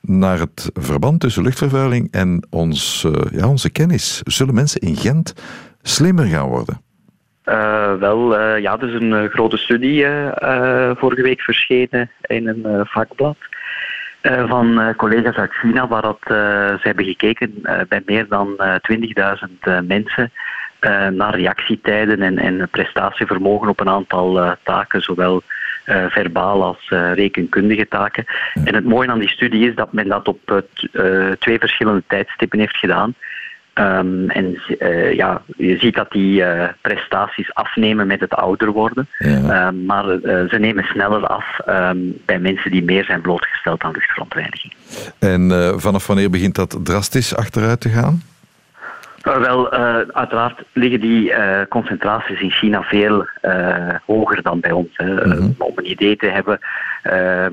naar 0.00 0.38
het 0.38 0.70
verband 0.74 1.20
tussen 1.20 1.42
luchtvervuiling 1.42 2.08
en 2.10 2.46
ons, 2.50 3.04
eh, 3.04 3.38
ja, 3.38 3.48
onze 3.48 3.70
kennis. 3.70 4.20
Zullen 4.24 4.54
mensen 4.54 4.80
in 4.80 4.96
Gent 4.96 5.32
slimmer 5.82 6.26
gaan 6.26 6.48
worden? 6.48 6.80
Uh, 7.48 7.94
wel, 7.94 8.40
uh, 8.40 8.58
ja, 8.58 8.78
er 8.80 8.88
is 8.88 8.94
een 8.94 9.10
uh, 9.10 9.30
grote 9.30 9.56
studie 9.56 10.06
vorige 10.94 11.22
week 11.22 11.40
verschenen 11.40 12.10
in 12.20 12.48
een 12.48 12.86
vakblad. 12.86 13.36
van 14.22 14.94
collega's 14.96 15.36
uit 15.36 15.52
China, 15.52 15.88
waar 15.88 16.02
dat, 16.02 16.18
ze 16.26 16.80
hebben 16.82 17.04
gekeken 17.04 17.62
bij 17.88 18.02
meer 18.04 18.28
dan 18.28 18.56
20.000 19.60 19.86
mensen 19.86 20.30
naar 21.10 21.34
reactietijden 21.34 22.22
en, 22.22 22.38
en 22.38 22.68
prestatievermogen 22.70 23.68
op 23.68 23.80
een 23.80 23.88
aantal 23.88 24.56
taken, 24.62 25.00
zowel 25.00 25.42
verbaal 26.08 26.62
als 26.62 26.88
rekenkundige 27.14 27.88
taken. 27.88 28.24
En 28.64 28.74
het 28.74 28.84
mooie 28.84 29.08
aan 29.08 29.18
die 29.18 29.28
studie 29.28 29.68
is 29.68 29.74
dat 29.74 29.92
men 29.92 30.08
dat 30.08 30.28
op 30.28 30.64
twee 31.38 31.58
verschillende 31.58 32.02
tijdstippen 32.06 32.58
heeft 32.58 32.76
gedaan. 32.76 33.14
Um, 33.78 34.30
en 34.30 34.60
uh, 34.78 35.12
ja, 35.12 35.42
je 35.56 35.78
ziet 35.78 35.94
dat 35.94 36.10
die 36.10 36.40
uh, 36.40 36.64
prestaties 36.80 37.54
afnemen 37.54 38.06
met 38.06 38.20
het 38.20 38.34
ouder 38.34 38.70
worden. 38.70 39.08
Ja. 39.18 39.28
Uh, 39.28 39.86
maar 39.86 40.04
ze 40.22 40.56
nemen 40.58 40.84
sneller 40.84 41.26
af 41.26 41.58
um, 41.68 42.16
bij 42.24 42.38
mensen 42.38 42.70
die 42.70 42.84
meer 42.84 43.04
zijn 43.04 43.20
blootgesteld 43.20 43.82
aan 43.82 43.92
luchtverontreiniging. 43.92 44.72
En 45.18 45.74
vanaf 45.80 46.06
wanneer 46.06 46.30
begint 46.30 46.54
dat 46.54 46.78
drastisch 46.82 47.36
achteruit 47.36 47.80
te 47.80 47.88
gaan? 47.88 48.22
wel, 49.22 49.70
uiteraard 50.12 50.62
liggen 50.72 51.00
die 51.00 51.32
concentraties 51.68 52.40
in 52.40 52.50
China 52.50 52.82
veel 52.82 53.26
hoger 54.06 54.42
dan 54.42 54.60
bij 54.60 54.72
ons. 54.72 54.90
-hmm. 54.96 55.54
om 55.58 55.72
een 55.74 55.90
idee 55.90 56.16
te 56.16 56.26
hebben, 56.26 56.58
ehm, 57.02 57.52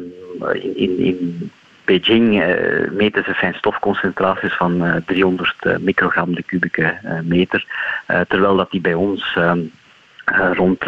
in, 0.54 0.78
in, 0.78 1.00
in 1.00 1.52
Beijing 1.86 2.42
uh, 2.42 2.90
meten 2.92 3.24
ze 3.24 3.34
fijnstofconcentraties 3.34 4.54
van 4.54 4.86
uh, 4.86 4.96
300 5.06 5.80
microgram 5.80 6.36
de 6.36 6.44
kubieke 6.44 6.98
meter, 7.24 7.66
terwijl 8.28 8.56
dat 8.56 8.72
die 8.72 8.82
bij 8.82 8.94
ons 8.94 9.38
rond 10.54 10.86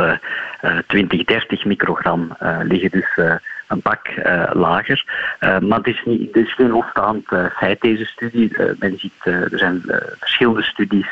20, 0.88 1.24
30 1.24 1.66
microgram 1.66 2.38
liggen. 2.64 2.90
Dus 2.92 3.40
een 3.68 3.82
pak 3.82 4.08
lager. 4.54 5.04
maar 5.40 5.78
het 5.78 5.88
is, 5.88 6.02
niet, 6.06 6.28
het 6.34 6.46
is 6.46 6.54
geen 6.54 6.70
losstaand 6.70 7.26
feit, 7.56 7.82
deze 7.82 8.06
studie. 8.06 8.52
men 8.80 9.00
ziet, 9.00 9.14
er 9.24 9.50
zijn 9.52 9.82
verschillende 10.20 10.64
studies 10.64 11.08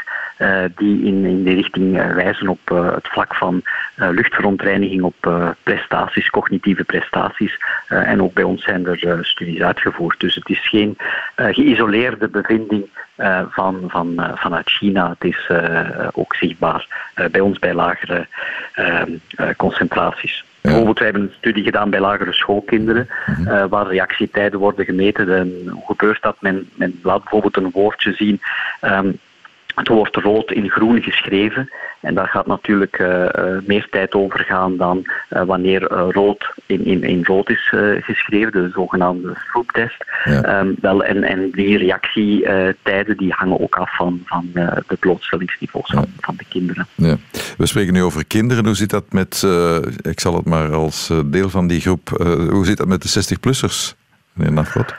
die 0.76 1.06
in, 1.06 1.26
in 1.26 1.44
die 1.44 1.56
richting 1.56 2.14
wijzen 2.14 2.48
op 2.48 2.70
het 2.70 3.08
vlak 3.08 3.36
van 3.36 3.62
luchtverontreiniging, 3.96 5.02
op 5.02 5.54
prestaties, 5.64 6.30
cognitieve 6.30 6.84
prestaties. 6.84 7.58
en 7.88 8.22
ook 8.22 8.34
bij 8.34 8.44
ons 8.44 8.64
zijn 8.64 8.86
er 8.86 9.26
studies 9.26 9.62
uitgevoerd. 9.62 10.20
Dus 10.20 10.36
het 10.36 10.50
is 10.50 10.68
geen 10.68 10.98
geïsoleerde 11.36 12.28
bevinding 12.28 12.90
van, 13.50 13.84
van, 13.88 14.32
vanuit 14.36 14.70
China. 14.70 15.10
Het 15.10 15.24
is 15.24 15.50
ook 16.12 16.36
zichtbaar 16.36 17.10
bij 17.32 17.42
ons 17.42 17.60
bij 17.60 17.74
lagere 17.74 18.28
concentraties. 19.58 20.44
Bijvoorbeeld, 20.66 21.00
wij 21.00 21.08
hebben 21.08 21.24
een 21.26 21.36
studie 21.38 21.64
gedaan 21.64 21.90
bij 21.90 22.00
lagere 22.00 22.34
schoolkinderen, 22.34 23.08
uh, 23.40 23.66
waar 23.70 23.88
reactietijden 23.88 24.60
worden 24.60 24.86
gemeten. 24.86 25.36
En 25.38 25.70
hoe 25.70 25.86
gebeurt 25.86 26.22
dat? 26.22 26.36
Men, 26.40 26.70
men 26.76 27.00
laat 27.04 27.22
bijvoorbeeld 27.22 27.58
een 27.58 27.72
woordje 27.72 28.14
zien. 28.14 28.42
Um, 28.82 29.20
het 29.76 29.88
wordt 29.88 30.16
rood 30.16 30.52
in 30.52 30.70
groen 30.70 31.02
geschreven. 31.02 31.70
En 32.00 32.16
daar 32.16 32.28
gaat 32.28 32.48
natuurlijk 32.48 33.00
uh, 33.00 33.08
uh, 33.10 33.58
meer 33.66 33.88
tijd 33.92 34.14
over 34.14 34.40
gaan 34.40 34.78
dan 34.78 35.04
uh, 35.30 35.44
wanneer 35.44 35.82
rood 35.92 36.54
in, 36.66 36.86
in, 36.86 37.04
in 37.04 37.24
rood 37.24 37.50
is 37.50 37.74
geschreven, 38.00 38.52
de 38.52 38.70
zogenaamde 38.74 39.34
strooptest. 39.48 40.06
Ja. 40.24 40.60
Um, 40.60 40.76
wel, 40.82 41.04
en, 41.04 41.24
en 41.24 41.52
die 41.52 41.78
reactietijden 41.78 43.18
die 43.18 43.32
hangen 43.32 43.60
ook 43.60 43.76
af 43.76 43.96
van, 43.96 44.22
van 44.26 44.50
de 44.88 44.98
blootstellingsniveaus 45.00 45.92
ja. 45.92 45.96
van, 45.96 46.08
van, 46.20 46.36
de 46.36 46.46
kinderen. 46.50 46.88
Ja. 46.96 47.18
We 47.58 47.66
spreken 47.66 47.94
nu 47.94 48.04
over 48.04 48.26
kinderen. 48.26 48.66
Hoe 48.66 48.76
zit 48.76 48.90
dat 48.90 49.14
met, 49.14 49.48
ik 50.02 50.20
zal 50.20 50.36
het 50.36 50.46
maar 50.46 50.74
als 50.74 51.12
deel 51.26 51.50
van 51.50 51.68
die 51.68 51.82
groep, 51.82 52.10
hoe 52.50 52.66
zit 52.66 52.78
dat 52.78 52.88
met 52.88 53.02
de 53.02 53.24
60-plussers, 53.24 53.96
meneer 54.34 54.54
Nafrot? 54.54 54.96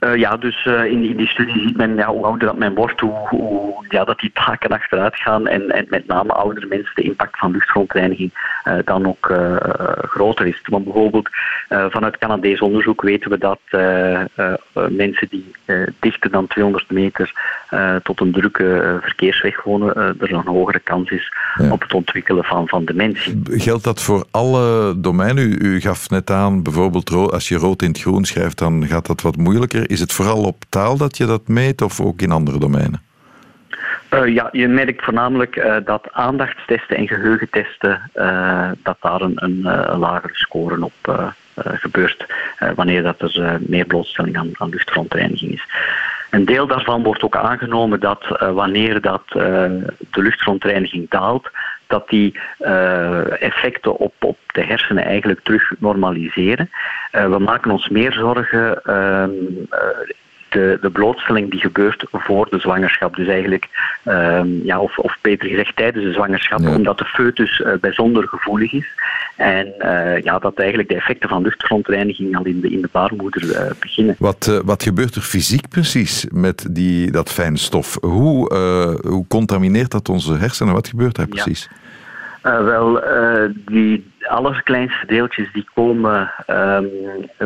Uh, 0.00 0.16
ja, 0.16 0.36
dus 0.36 0.64
uh, 0.64 0.84
in, 0.84 1.04
in, 1.04 1.16
die 1.16 1.28
studie 1.28 1.60
ziet 1.60 1.76
men 1.76 1.96
ja, 1.96 2.06
hoe 2.06 2.24
ouder 2.24 2.46
dat 2.48 2.58
men 2.58 2.74
wordt, 2.74 3.00
hoe, 3.00 3.28
hoe 3.28 3.84
ja, 3.88 4.04
dat 4.04 4.18
die 4.18 4.30
taken 4.32 4.70
achteruit 4.70 5.16
gaan. 5.16 5.46
En, 5.46 5.70
en 5.70 5.86
met 5.88 6.06
name 6.06 6.32
oudere 6.32 6.66
mensen 6.66 6.94
de 6.94 7.02
impact 7.02 7.38
van 7.38 7.50
luchtverontreiniging 7.50 8.32
uh, 8.64 8.74
dan 8.84 9.06
ook 9.06 9.32
groter 10.02 10.46
is. 10.46 10.60
Want 10.64 10.84
bijvoorbeeld 10.84 11.28
vanuit 11.68 12.18
Canadees 12.18 12.60
onderzoek 12.60 13.02
weten 13.02 13.30
we 13.30 13.38
dat 13.38 13.60
mensen 14.90 15.28
die 15.30 15.52
dichter 16.00 16.30
dan 16.30 16.46
200 16.46 16.90
meter 16.90 17.32
tot 18.02 18.20
een 18.20 18.32
drukke 18.32 18.98
verkeersweg 19.02 19.62
wonen, 19.62 19.96
er 19.96 20.32
een 20.32 20.46
hogere 20.46 20.78
kans 20.78 21.10
is 21.10 21.32
op 21.70 21.80
het 21.82 21.94
ontwikkelen 21.94 22.44
van, 22.44 22.68
van 22.68 22.84
dementie. 22.84 23.40
Geldt 23.44 23.84
dat 23.84 24.02
voor 24.02 24.24
alle 24.30 24.94
domeinen? 25.00 25.44
U, 25.44 25.56
u 25.58 25.80
gaf 25.80 26.10
net 26.10 26.30
aan, 26.30 26.62
bijvoorbeeld 26.62 27.10
als 27.10 27.48
je 27.48 27.56
rood 27.56 27.82
in 27.82 27.88
het 27.88 28.00
groen 28.00 28.24
schrijft, 28.24 28.58
dan 28.58 28.86
gaat 28.86 29.06
dat 29.06 29.22
wat 29.22 29.36
moeilijker. 29.36 29.89
Is 29.90 30.00
het 30.00 30.12
vooral 30.12 30.44
op 30.44 30.64
taal 30.68 30.96
dat 30.96 31.16
je 31.16 31.26
dat 31.26 31.48
meet 31.48 31.82
of 31.82 32.00
ook 32.00 32.20
in 32.20 32.30
andere 32.30 32.58
domeinen? 32.58 33.02
Uh, 34.10 34.34
ja, 34.34 34.48
je 34.52 34.68
merkt 34.68 35.04
voornamelijk 35.04 35.56
uh, 35.56 35.76
dat 35.84 36.08
aandachtstesten 36.12 36.96
en 36.96 37.08
geheugentesten, 37.08 38.10
uh, 38.14 38.70
dat 38.82 38.96
daar 39.00 39.20
een, 39.20 39.44
een 39.44 39.60
lagere 39.98 40.34
score 40.34 40.84
op 40.84 41.32
gebeurt 41.54 42.26
wanneer 42.74 43.02
dat 43.02 43.20
er 43.20 43.58
meer 43.66 43.84
blootstelling 43.84 44.36
aan, 44.36 44.50
aan 44.52 44.68
luchtverontreiniging 44.68 45.52
is. 45.52 45.64
Een 46.30 46.44
deel 46.44 46.66
daarvan 46.66 47.02
wordt 47.02 47.22
ook 47.22 47.36
aangenomen 47.36 48.00
dat 48.00 48.38
wanneer 48.38 49.00
dat, 49.00 49.22
de 49.28 50.22
luchtverontreiniging 50.22 51.08
daalt, 51.08 51.50
dat 51.90 52.08
die 52.08 52.38
effecten 53.38 53.96
op, 53.96 54.14
op 54.20 54.38
de 54.46 54.64
hersenen 54.64 55.04
eigenlijk 55.04 55.40
terug 55.40 55.72
normaliseren. 55.78 56.70
we 57.10 57.38
maken 57.38 57.70
ons 57.70 57.88
meer 57.88 58.12
zorgen 58.12 58.82
ehm, 58.84 59.30
de, 60.50 60.78
de 60.80 60.90
blootstelling 60.90 61.50
die 61.50 61.60
gebeurt 61.60 62.04
voor 62.12 62.46
de 62.50 62.58
zwangerschap. 62.58 63.16
Dus 63.16 63.28
eigenlijk, 63.28 63.68
um, 64.04 64.60
ja, 64.64 64.80
of, 64.80 64.98
of 64.98 65.16
beter 65.20 65.48
gezegd 65.48 65.76
tijdens 65.76 66.04
de 66.04 66.12
zwangerschap, 66.12 66.66
omdat 66.66 66.98
de 66.98 67.04
foetus 67.04 67.58
uh, 67.58 67.72
bijzonder 67.80 68.28
gevoelig 68.28 68.72
is. 68.72 68.86
En 69.36 69.74
uh, 69.78 70.22
ja, 70.22 70.38
dat 70.38 70.58
eigenlijk 70.58 70.88
de 70.88 70.94
effecten 70.94 71.28
van 71.28 71.42
luchtverontreiniging 71.42 72.36
al 72.36 72.44
in 72.44 72.60
de, 72.60 72.70
in 72.70 72.80
de 72.80 72.88
baarmoeder 72.92 73.44
uh, 73.44 73.70
beginnen. 73.80 74.14
Wat, 74.18 74.60
wat 74.64 74.82
gebeurt 74.82 75.14
er 75.14 75.22
fysiek 75.22 75.68
precies 75.68 76.26
met 76.32 76.66
die, 76.70 77.10
dat 77.10 77.32
fijnstof? 77.32 77.96
Hoe, 78.00 78.54
hoe 79.06 79.26
contamineert 79.28 79.90
dat 79.90 80.08
onze 80.08 80.36
hersenen? 80.36 80.74
Wat 80.74 80.88
gebeurt 80.88 81.16
daar 81.16 81.28
precies? 81.28 81.68
Ja. 81.70 81.78
Uh, 82.42 82.64
wel, 82.64 83.04
uh, 83.04 83.50
die 83.66 84.09
allerkleinste 84.30 85.06
deeltjes 85.06 85.52
die 85.52 85.66
komen 85.74 86.30
um, 86.46 86.88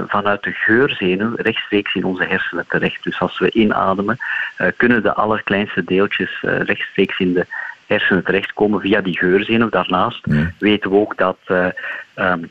vanuit 0.07 0.43
de 0.43 0.51
geurzenuw 0.53 1.35
rechtstreeks 1.35 1.95
in 1.95 2.05
onze 2.05 2.25
hersenen 2.25 2.65
terecht. 2.69 3.03
Dus 3.03 3.21
als 3.21 3.39
we 3.39 3.51
inademen, 3.51 4.19
uh, 4.59 4.67
kunnen 4.77 5.03
de 5.03 5.15
allerkleinste 5.15 5.85
deeltjes 5.85 6.41
rechtstreeks 6.41 7.19
in 7.19 7.33
de 7.33 7.47
hersenen 7.87 8.25
terechtkomen 8.25 8.81
via 8.81 9.01
die 9.01 9.19
geurzenuw. 9.19 9.69
Daarnaast 9.69 10.27
weten 10.59 10.91
we 10.91 10.97
ook 10.97 11.17
dat 11.17 11.39
um, 12.15 12.51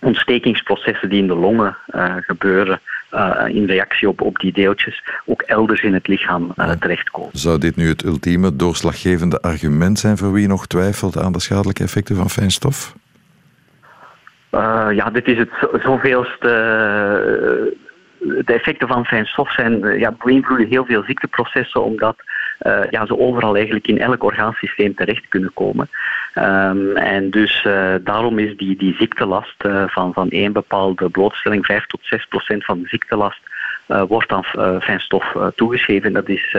ontstekingsprocessen 0.00 1.08
die 1.08 1.20
in 1.20 1.26
de 1.26 1.34
longen 1.34 1.76
gebeuren 2.20 2.80
in 3.46 3.64
reactie 3.66 4.08
op, 4.08 4.20
op 4.20 4.38
die 4.38 4.52
deeltjes 4.52 5.02
ook 5.24 5.42
elders 5.42 5.82
in 5.82 5.94
het 5.94 6.06
lichaam 6.06 6.52
uh, 6.56 6.70
terechtkomen. 6.70 7.30
Zou 7.32 7.58
dit 7.58 7.76
nu 7.76 7.88
het 7.88 8.04
ultieme 8.04 8.56
doorslaggevende 8.56 9.40
argument 9.40 9.98
zijn 9.98 10.18
voor 10.18 10.32
wie 10.32 10.46
nog 10.46 10.66
twijfelt 10.66 11.18
aan 11.18 11.32
de 11.32 11.40
schadelijke 11.40 11.82
effecten 11.82 12.16
van 12.16 12.30
fijnstof? 12.30 12.94
Ja, 14.90 15.10
dit 15.10 15.28
is 15.28 15.38
het 15.38 15.50
zoveelste 15.82 16.48
de 18.18 18.52
effecten 18.52 18.88
van 18.88 19.04
fijnstof 19.06 19.52
zijn, 19.52 19.84
eh, 19.84 19.98
ja, 19.98 20.14
beïnvloeden 20.24 20.68
heel 20.68 20.84
veel 20.84 21.02
ziekteprocessen, 21.02 21.82
omdat 21.82 22.16
ja, 22.90 23.06
ze 23.06 23.18
overal 23.18 23.54
eigenlijk 23.56 23.86
in 23.86 23.98
elk 23.98 24.24
orgaansysteem 24.24 24.94
terecht 24.94 25.28
kunnen 25.28 25.50
komen. 25.54 25.88
Um, 26.34 26.96
en 26.96 27.30
dus 27.30 27.66
daarom 28.00 28.38
is 28.38 28.56
die, 28.56 28.76
die 28.76 28.94
ziektelast 28.94 29.54
van, 29.86 30.12
van 30.12 30.30
één 30.30 30.52
bepaalde 30.52 31.08
blootstelling, 31.08 31.66
5 31.66 31.86
tot 31.86 32.00
6 32.02 32.26
procent 32.26 32.64
van 32.64 32.82
de 32.82 32.88
ziektelast, 32.88 33.40
wordt 33.86 34.30
aan 34.32 34.44
fijnstof 34.80 35.36
toegeschreven. 35.56 36.12
Dat 36.12 36.28
is, 36.28 36.56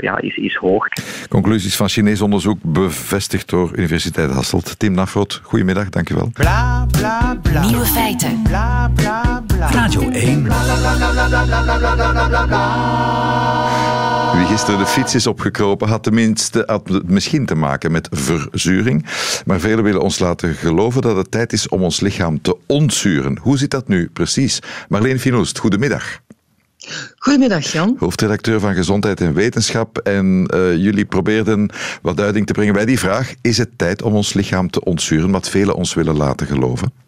ja, 0.00 0.18
is, 0.20 0.36
is 0.36 0.54
hoog. 0.54 0.88
Conclusies 1.28 1.76
van 1.76 1.88
Chinees 1.88 2.20
onderzoek 2.20 2.58
bevestigd 2.62 3.50
door 3.50 3.70
Universiteit 3.76 4.30
Hasselt. 4.30 4.78
Tim 4.78 4.92
Nafroot, 4.92 5.40
goedemiddag, 5.42 5.88
dankjewel. 5.88 6.30
Bla, 6.32 6.86
bla, 6.90 7.38
bla. 7.42 7.66
Nieuwe 7.66 7.84
feiten. 7.84 8.42
Bla, 8.42 8.90
bla, 8.94 9.42
bla. 9.46 9.70
Radio 9.70 10.10
1. 10.10 10.42
Wie 10.42 10.52
gisteren 14.54 14.80
de 14.80 14.86
fiets 14.86 15.14
is 15.14 15.26
opgekropen, 15.26 15.88
had 15.88 16.02
tenminste 16.02 16.62
had 16.66 17.02
misschien 17.06 17.46
te 17.46 17.54
maken 17.54 17.92
met 17.92 18.08
verzuring. 18.10 19.06
Maar 19.44 19.60
velen 19.60 19.84
willen 19.84 20.00
ons 20.00 20.18
laten 20.18 20.54
geloven 20.54 21.02
dat 21.02 21.16
het 21.16 21.30
tijd 21.30 21.52
is 21.52 21.68
om 21.68 21.82
ons 21.82 22.00
lichaam 22.00 22.42
te 22.42 22.56
ontzuren. 22.66 23.38
Hoe 23.40 23.58
zit 23.58 23.70
dat 23.70 23.88
nu 23.88 24.10
precies? 24.12 24.58
Marleen 24.88 25.20
Finoest, 25.20 25.58
goedemiddag. 25.58 26.20
Goedemiddag, 27.16 27.72
Jan. 27.72 27.96
Hoofdredacteur 27.98 28.60
van 28.60 28.74
Gezondheid 28.74 29.20
en 29.20 29.34
Wetenschap. 29.34 29.98
En 29.98 30.50
uh, 30.54 30.76
jullie 30.76 31.04
probeerden 31.04 31.70
wat 32.02 32.16
duiding 32.16 32.46
te 32.46 32.52
brengen 32.52 32.74
bij 32.74 32.84
die 32.84 32.98
vraag: 32.98 33.34
is 33.40 33.58
het 33.58 33.78
tijd 33.78 34.02
om 34.02 34.14
ons 34.14 34.32
lichaam 34.32 34.70
te 34.70 34.84
ontzuren, 34.84 35.30
wat 35.30 35.48
velen 35.48 35.74
ons 35.74 35.94
willen 35.94 36.16
laten 36.16 36.46
geloven? 36.46 37.03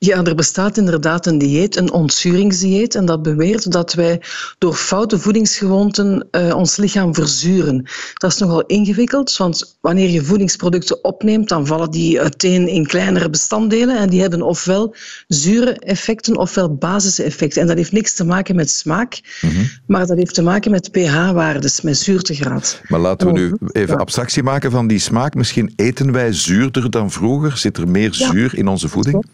Ja, 0.00 0.24
er 0.24 0.34
bestaat 0.34 0.76
inderdaad 0.76 1.26
een 1.26 1.38
dieet, 1.38 1.76
een 1.76 1.92
ontzuringsdieet. 1.92 2.94
En 2.94 3.04
dat 3.06 3.22
beweert 3.22 3.72
dat 3.72 3.94
wij 3.94 4.20
door 4.58 4.74
foute 4.74 5.18
voedingsgewoonten 5.18 6.28
uh, 6.30 6.54
ons 6.54 6.76
lichaam 6.76 7.14
verzuren. 7.14 7.88
Dat 8.14 8.32
is 8.32 8.38
nogal 8.38 8.66
ingewikkeld, 8.66 9.36
want 9.36 9.76
wanneer 9.80 10.08
je 10.08 10.24
voedingsproducten 10.24 11.04
opneemt, 11.04 11.48
dan 11.48 11.66
vallen 11.66 11.90
die 11.90 12.20
uiteen 12.20 12.68
in 12.68 12.86
kleinere 12.86 13.30
bestanddelen. 13.30 13.98
En 13.98 14.10
die 14.10 14.20
hebben 14.20 14.42
ofwel 14.42 14.94
zure 15.28 15.72
effecten 15.72 16.36
ofwel 16.36 16.74
basiseffecten. 16.74 17.60
En 17.60 17.66
dat 17.66 17.76
heeft 17.76 17.92
niks 17.92 18.14
te 18.14 18.24
maken 18.24 18.56
met 18.56 18.70
smaak, 18.70 19.20
mm 19.40 19.50
-hmm. 19.50 19.68
maar 19.86 20.06
dat 20.06 20.16
heeft 20.16 20.34
te 20.34 20.42
maken 20.42 20.70
met 20.70 20.90
pH-waardes, 20.92 21.80
met 21.80 21.98
zuurtegraad. 21.98 22.80
Maar 22.88 23.00
laten 23.00 23.26
we 23.26 23.32
nu 23.32 23.56
even 23.72 23.98
abstractie 23.98 24.42
maken 24.42 24.70
van 24.70 24.86
die 24.86 24.98
smaak. 24.98 25.34
Misschien 25.34 25.72
eten 25.76 26.12
wij 26.12 26.32
zuurder 26.32 26.90
dan 26.90 27.10
vroeger? 27.10 27.56
Zit 27.56 27.76
er 27.76 27.88
meer 27.88 28.14
zuur 28.14 28.54
in 28.54 28.68
onze 28.68 28.88
voeding? 28.88 29.24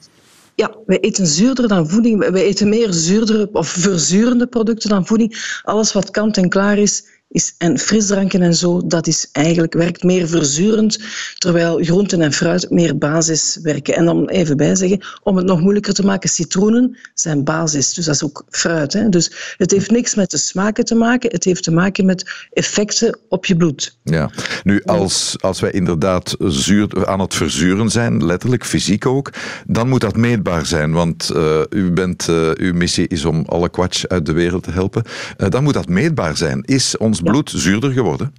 Ja, 0.56 0.76
wij 0.86 1.00
eten 1.00 1.26
zuurder 1.26 1.68
dan 1.68 1.88
voeding. 1.88 2.30
Wij 2.30 2.42
eten 2.42 2.68
meer 2.68 2.92
zuurdere 2.92 3.48
of 3.52 3.68
verzurende 3.68 4.46
producten 4.46 4.88
dan 4.90 5.06
voeding. 5.06 5.60
Alles 5.62 5.92
wat 5.92 6.10
kant 6.10 6.36
en 6.36 6.48
klaar 6.48 6.78
is, 6.78 7.04
is, 7.28 7.54
en 7.58 7.78
frisdranken 7.78 8.42
en 8.42 8.54
zo, 8.54 8.87
dat 8.87 9.06
is 9.06 9.28
eigenlijk, 9.32 9.72
werkt 9.72 10.02
meer 10.02 10.28
verzurend, 10.28 10.98
terwijl 11.38 11.82
groenten 11.82 12.20
en 12.20 12.32
fruit 12.32 12.70
meer 12.70 12.98
basis 12.98 13.58
werken. 13.62 13.94
En 13.94 14.04
dan 14.04 14.28
even 14.28 14.56
bijzeggen, 14.56 15.04
om 15.22 15.37
het 15.37 15.46
nog 15.46 15.60
moeilijker 15.60 15.94
te 15.94 16.04
maken, 16.04 16.28
citroenen 16.28 16.96
zijn 17.14 17.44
basis, 17.44 17.94
dus 17.94 18.04
dat 18.04 18.14
is 18.14 18.24
ook 18.24 18.44
fruit. 18.50 18.92
Hè? 18.92 19.08
Dus 19.08 19.54
het 19.56 19.70
heeft 19.70 19.90
niks 19.90 20.14
met 20.14 20.30
de 20.30 20.38
smaken 20.38 20.84
te 20.84 20.94
maken, 20.94 21.30
het 21.30 21.44
heeft 21.44 21.62
te 21.62 21.70
maken 21.70 22.04
met 22.04 22.30
effecten 22.52 23.18
op 23.28 23.46
je 23.46 23.56
bloed. 23.56 23.98
Ja, 24.02 24.30
nu 24.62 24.82
als, 24.84 25.37
als 25.40 25.60
wij 25.60 25.70
inderdaad 25.70 26.37
zuur, 26.38 27.06
aan 27.06 27.20
het 27.20 27.34
verzuren 27.34 27.90
zijn, 27.90 28.24
letterlijk, 28.24 28.64
fysiek 28.64 29.06
ook, 29.06 29.32
dan 29.66 29.88
moet 29.88 30.00
dat 30.00 30.16
meetbaar 30.16 30.66
zijn, 30.66 30.92
want 30.92 31.30
uh, 31.34 31.60
u 31.70 31.90
bent, 31.90 32.28
uh, 32.28 32.50
uw 32.54 32.74
missie 32.74 33.08
is 33.08 33.24
om 33.24 33.44
alle 33.46 33.70
kwats 33.70 34.08
uit 34.08 34.26
de 34.26 34.32
wereld 34.32 34.62
te 34.62 34.70
helpen. 34.70 35.02
Uh, 35.38 35.48
dan 35.48 35.62
moet 35.62 35.74
dat 35.74 35.88
meetbaar 35.88 36.37
zijn. 36.37 36.62
Is 36.62 36.96
ons 36.96 37.13
bloed 37.20 37.53
zuurder 37.57 37.92
geworden? 37.92 38.33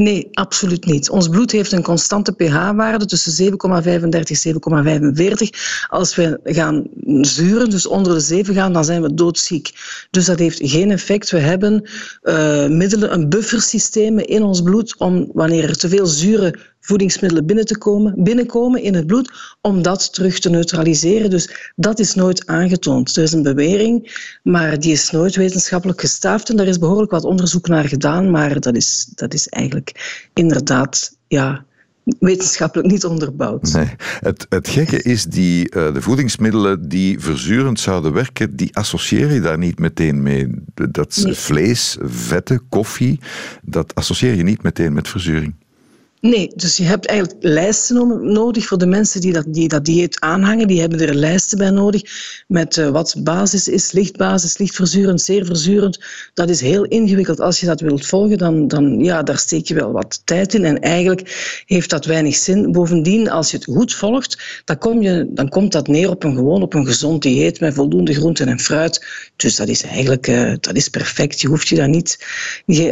Nee, 0.00 0.28
absoluut 0.32 0.84
niet. 0.86 1.10
Ons 1.10 1.28
bloed 1.28 1.52
heeft 1.52 1.72
een 1.72 1.82
constante 1.82 2.32
pH-waarde 2.32 3.06
tussen 3.06 3.52
7,35 3.52 3.56
en 4.08 4.24
7,45. 5.44 5.48
Als 5.88 6.14
we 6.14 6.40
gaan 6.44 6.86
zuren, 7.20 7.70
dus 7.70 7.86
onder 7.86 8.14
de 8.14 8.20
7 8.20 8.54
gaan, 8.54 8.72
dan 8.72 8.84
zijn 8.84 9.02
we 9.02 9.14
doodziek. 9.14 9.70
Dus 10.10 10.24
dat 10.24 10.38
heeft 10.38 10.58
geen 10.62 10.90
effect. 10.90 11.30
We 11.30 11.38
hebben 11.38 11.88
uh, 12.22 12.66
middelen, 12.66 13.12
een 13.12 13.28
buffersysteem 13.28 14.18
in 14.18 14.42
ons 14.42 14.62
bloed 14.62 14.94
om 14.96 15.30
wanneer 15.32 15.68
er 15.68 15.76
te 15.76 15.88
veel 15.88 16.06
zure 16.06 16.54
voedingsmiddelen 16.90 17.46
binnen 17.46 17.64
te 17.64 17.78
komen, 17.78 18.14
binnenkomen 18.16 18.82
in 18.82 18.94
het 18.94 19.06
bloed, 19.06 19.56
om 19.60 19.82
dat 19.82 20.14
terug 20.14 20.38
te 20.38 20.50
neutraliseren. 20.50 21.30
Dus 21.30 21.72
dat 21.76 21.98
is 21.98 22.14
nooit 22.14 22.46
aangetoond. 22.46 23.16
Er 23.16 23.22
is 23.22 23.32
een 23.32 23.42
bewering, 23.42 23.96
maar 24.42 24.78
die 24.78 24.92
is 24.92 25.10
nooit 25.10 25.36
wetenschappelijk 25.36 26.00
gestaafd 26.00 26.48
en 26.48 26.56
daar 26.56 26.66
is 26.66 26.78
behoorlijk 26.78 27.10
wat 27.10 27.24
onderzoek 27.24 27.68
naar 27.68 27.88
gedaan, 27.88 28.30
maar 28.30 28.60
dat 28.60 28.76
is, 28.76 29.12
dat 29.14 29.34
is 29.34 29.48
eigenlijk 29.48 30.28
inderdaad 30.34 31.16
ja, 31.28 31.64
wetenschappelijk 32.18 32.88
niet 32.88 33.04
onderbouwd. 33.04 33.72
Nee. 33.72 33.94
Het, 34.20 34.46
het 34.48 34.68
gekke 34.68 35.02
is, 35.02 35.24
die, 35.24 35.76
uh, 35.76 35.94
de 35.94 36.02
voedingsmiddelen 36.02 36.88
die 36.88 37.20
verzurend 37.20 37.80
zouden 37.80 38.12
werken, 38.12 38.56
die 38.56 38.76
associeer 38.76 39.32
je 39.32 39.40
daar 39.40 39.58
niet 39.58 39.78
meteen 39.78 40.22
mee. 40.22 40.50
Dat 40.90 41.20
nee. 41.24 41.34
vlees, 41.34 41.96
vetten, 42.02 42.62
koffie, 42.68 43.20
dat 43.62 43.94
associeer 43.94 44.34
je 44.34 44.42
niet 44.42 44.62
meteen 44.62 44.92
met 44.92 45.08
verzuring. 45.08 45.54
Nee, 46.20 46.52
dus 46.54 46.76
je 46.76 46.82
hebt 46.82 47.06
eigenlijk 47.06 47.38
lijsten 47.42 48.32
nodig 48.32 48.66
voor 48.66 48.78
de 48.78 48.86
mensen 48.86 49.20
die 49.20 49.32
dat, 49.32 49.44
die 49.48 49.68
dat 49.68 49.84
dieet 49.84 50.20
aanhangen. 50.20 50.66
Die 50.66 50.80
hebben 50.80 51.00
er 51.00 51.14
lijsten 51.14 51.58
bij 51.58 51.70
nodig 51.70 52.02
met 52.48 52.76
uh, 52.76 52.88
wat 52.88 53.14
basis 53.18 53.68
is, 53.68 53.92
lichtbasis, 53.92 54.58
lichtverzurend, 54.58 55.20
zeer 55.20 55.44
verzurend. 55.44 56.00
Dat 56.34 56.48
is 56.48 56.60
heel 56.60 56.84
ingewikkeld. 56.84 57.40
Als 57.40 57.60
je 57.60 57.66
dat 57.66 57.80
wilt 57.80 58.06
volgen, 58.06 58.38
dan, 58.38 58.68
dan 58.68 58.98
ja, 58.98 59.22
daar 59.22 59.38
steek 59.38 59.68
je 59.68 59.74
wel 59.74 59.92
wat 59.92 60.22
tijd 60.24 60.54
in. 60.54 60.64
En 60.64 60.80
eigenlijk 60.80 61.62
heeft 61.66 61.90
dat 61.90 62.04
weinig 62.04 62.36
zin. 62.36 62.72
Bovendien, 62.72 63.30
als 63.30 63.50
je 63.50 63.56
het 63.56 63.66
goed 63.66 63.94
volgt, 63.94 64.62
dan, 64.64 64.78
kom 64.78 65.02
je, 65.02 65.30
dan 65.30 65.48
komt 65.48 65.72
dat 65.72 65.86
neer 65.86 66.10
op 66.10 66.24
een 66.24 66.34
gewoon 66.34 66.62
op 66.62 66.74
een 66.74 66.86
gezond 66.86 67.22
dieet 67.22 67.60
met 67.60 67.74
voldoende 67.74 68.14
groenten 68.14 68.48
en 68.48 68.60
fruit. 68.60 69.06
Dus 69.36 69.56
dat 69.56 69.68
is 69.68 69.82
eigenlijk 69.82 70.26
uh, 70.28 70.54
dat 70.60 70.76
is 70.76 70.88
perfect. 70.88 71.40
Je 71.40 71.48
hoeft 71.48 71.68
je 71.68 71.76
daar 71.76 71.88
niet, 71.88 72.26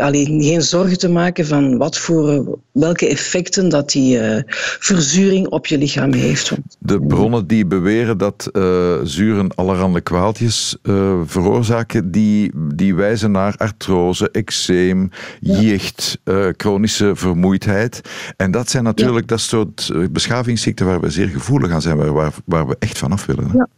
alleen, 0.00 0.42
geen 0.42 0.62
zorgen 0.62 0.98
te 0.98 1.08
maken 1.08 1.46
van 1.46 1.76
wat 1.78 1.98
voor, 1.98 2.58
welke 2.72 3.16
effecten 3.18 3.68
dat 3.68 3.90
die 3.90 4.18
uh, 4.18 4.42
verzuring 4.78 5.48
op 5.48 5.66
je 5.66 5.78
lichaam 5.78 6.12
heeft. 6.12 6.52
De 6.78 7.00
bronnen 7.00 7.46
die 7.46 7.66
beweren 7.66 8.18
dat 8.18 8.48
uh, 8.52 8.94
zuren 9.02 9.54
allerhande 9.54 10.00
kwaaltjes 10.00 10.76
uh, 10.82 11.20
veroorzaken, 11.24 12.10
die, 12.10 12.50
die 12.74 12.94
wijzen 12.94 13.30
naar 13.30 13.54
artrose, 13.56 14.30
eczeem, 14.30 15.10
ja. 15.40 15.60
jicht, 15.60 16.18
chronische 16.56 17.16
vermoeidheid. 17.16 18.00
En 18.36 18.50
dat 18.50 18.70
zijn 18.70 18.84
natuurlijk 18.84 19.30
ja. 19.30 19.36
dat 19.36 19.40
soort 19.40 19.92
beschavingsziekten 20.10 20.86
waar 20.86 21.00
we 21.00 21.10
zeer 21.10 21.28
gevoelig 21.28 21.70
aan 21.70 21.82
zijn, 21.82 21.96
waar, 21.96 22.12
waar, 22.12 22.32
waar 22.44 22.66
we 22.66 22.76
echt 22.78 22.98
vanaf 22.98 23.26
willen. 23.26 23.50
Ja. 23.54 23.68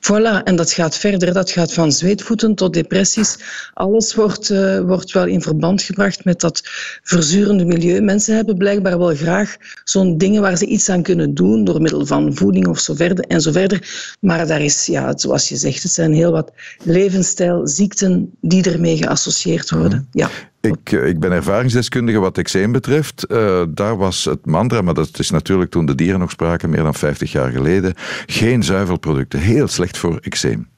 Voilà, 0.00 0.42
en 0.44 0.56
dat 0.56 0.72
gaat 0.72 0.96
verder. 0.96 1.32
Dat 1.32 1.50
gaat 1.50 1.72
van 1.72 1.92
zweetvoeten 1.92 2.54
tot 2.54 2.72
depressies. 2.72 3.38
Alles 3.74 4.14
wordt, 4.14 4.50
uh, 4.50 4.80
wordt 4.80 5.12
wel 5.12 5.26
in 5.26 5.42
verband 5.42 5.82
gebracht 5.82 6.24
met 6.24 6.40
dat 6.40 6.62
verzurende 7.02 7.64
milieu. 7.64 8.00
Mensen 8.00 8.34
hebben 8.34 8.56
blijkbaar 8.56 8.98
wel 8.98 9.14
graag 9.14 9.56
zo'n 9.84 10.18
dingen 10.18 10.42
waar 10.42 10.56
ze 10.56 10.66
iets 10.66 10.88
aan 10.88 11.02
kunnen 11.02 11.34
doen 11.34 11.64
door 11.64 11.80
middel 11.80 12.06
van 12.06 12.34
voeding 12.34 12.66
of 12.66 12.78
zo 12.78 12.94
verder 12.94 13.24
en 13.24 13.40
zo 13.40 13.52
verder. 13.52 14.14
Maar 14.20 14.46
daar 14.46 14.60
is, 14.62 14.86
ja, 14.86 15.12
zoals 15.16 15.48
je 15.48 15.56
zegt, 15.56 15.82
het 15.82 15.92
zijn 15.92 16.12
heel 16.12 16.32
wat 16.32 16.52
levensstijlziekten 16.82 18.30
die 18.40 18.70
ermee 18.70 18.96
geassocieerd 18.96 19.70
worden. 19.70 20.08
Ja. 20.12 20.30
Ik, 20.60 20.92
ik, 20.92 21.20
ben 21.20 21.32
ervaringsdeskundige 21.32 22.18
wat 22.18 22.38
eczeem 22.38 22.72
betreft. 22.72 23.24
Uh, 23.28 23.62
daar 23.68 23.96
was 23.96 24.24
het 24.24 24.46
mantra, 24.46 24.80
maar 24.80 24.94
dat 24.94 25.18
is 25.18 25.30
natuurlijk 25.30 25.70
toen 25.70 25.86
de 25.86 25.94
dieren 25.94 26.20
nog 26.20 26.30
spraken, 26.30 26.70
meer 26.70 26.82
dan 26.82 26.94
50 26.94 27.32
jaar 27.32 27.50
geleden. 27.50 27.94
Geen 28.26 28.62
zuivelproducten, 28.62 29.38
heel 29.38 29.68
slecht 29.68 29.98
voor 29.98 30.18
eczeem. 30.20 30.68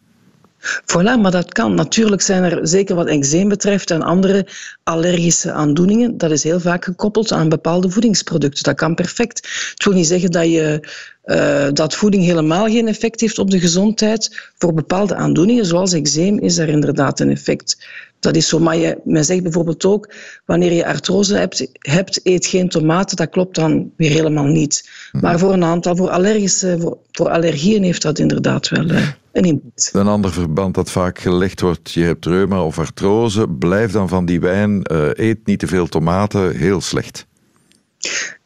Voilà, 0.62 1.20
maar 1.20 1.30
dat 1.30 1.52
kan. 1.52 1.74
Natuurlijk 1.74 2.22
zijn 2.22 2.42
er, 2.42 2.68
zeker 2.68 2.94
wat 2.94 3.06
eczeem 3.06 3.48
betreft 3.48 3.90
en 3.90 4.02
andere 4.02 4.46
allergische 4.82 5.52
aandoeningen, 5.52 6.18
dat 6.18 6.30
is 6.30 6.42
heel 6.42 6.60
vaak 6.60 6.84
gekoppeld 6.84 7.32
aan 7.32 7.48
bepaalde 7.48 7.90
voedingsproducten. 7.90 8.62
Dat 8.62 8.76
kan 8.76 8.94
perfect. 8.94 9.36
Het 9.74 9.84
wil 9.84 9.92
niet 9.92 10.06
zeggen 10.06 10.30
dat, 10.30 10.44
je, 10.44 10.88
uh, 11.24 11.68
dat 11.72 11.94
voeding 11.94 12.24
helemaal 12.24 12.66
geen 12.66 12.88
effect 12.88 13.20
heeft 13.20 13.38
op 13.38 13.50
de 13.50 13.60
gezondheid. 13.60 14.50
Voor 14.58 14.74
bepaalde 14.74 15.14
aandoeningen, 15.14 15.66
zoals 15.66 15.92
eczeem, 15.92 16.38
is 16.38 16.58
er 16.58 16.68
inderdaad 16.68 17.20
een 17.20 17.30
effect. 17.30 17.86
Dat 18.22 18.36
is 18.36 18.48
zo, 18.48 18.58
maar 18.58 18.76
je, 18.76 19.00
men 19.04 19.24
zegt 19.24 19.42
bijvoorbeeld 19.42 19.84
ook, 19.84 20.14
wanneer 20.46 20.72
je 20.72 20.86
artrose 20.86 21.36
hebt, 21.36 21.68
hebt, 21.78 22.20
eet 22.22 22.46
geen 22.46 22.68
tomaten. 22.68 23.16
Dat 23.16 23.28
klopt 23.28 23.54
dan 23.54 23.90
weer 23.96 24.10
helemaal 24.10 24.44
niet. 24.44 24.90
Maar 25.20 25.38
voor 25.38 25.52
een 25.52 25.64
aantal, 25.64 25.96
voor, 25.96 26.10
allergische, 26.10 26.76
voor, 26.80 26.98
voor 27.12 27.28
allergieën 27.28 27.82
heeft 27.82 28.02
dat 28.02 28.18
inderdaad 28.18 28.68
wel 28.68 28.84
uh, 28.84 29.08
een 29.32 29.44
impact. 29.44 29.90
Een 29.92 30.06
ander 30.06 30.32
verband 30.32 30.74
dat 30.74 30.90
vaak 30.90 31.18
gelegd 31.18 31.60
wordt, 31.60 31.90
je 31.90 32.02
hebt 32.02 32.26
reuma 32.26 32.64
of 32.64 32.78
artrose, 32.78 33.48
blijf 33.48 33.92
dan 33.92 34.08
van 34.08 34.24
die 34.24 34.40
wijn, 34.40 34.86
uh, 34.92 35.08
eet 35.12 35.46
niet 35.46 35.58
te 35.58 35.66
veel 35.66 35.86
tomaten, 35.86 36.56
heel 36.56 36.80
slecht. 36.80 37.26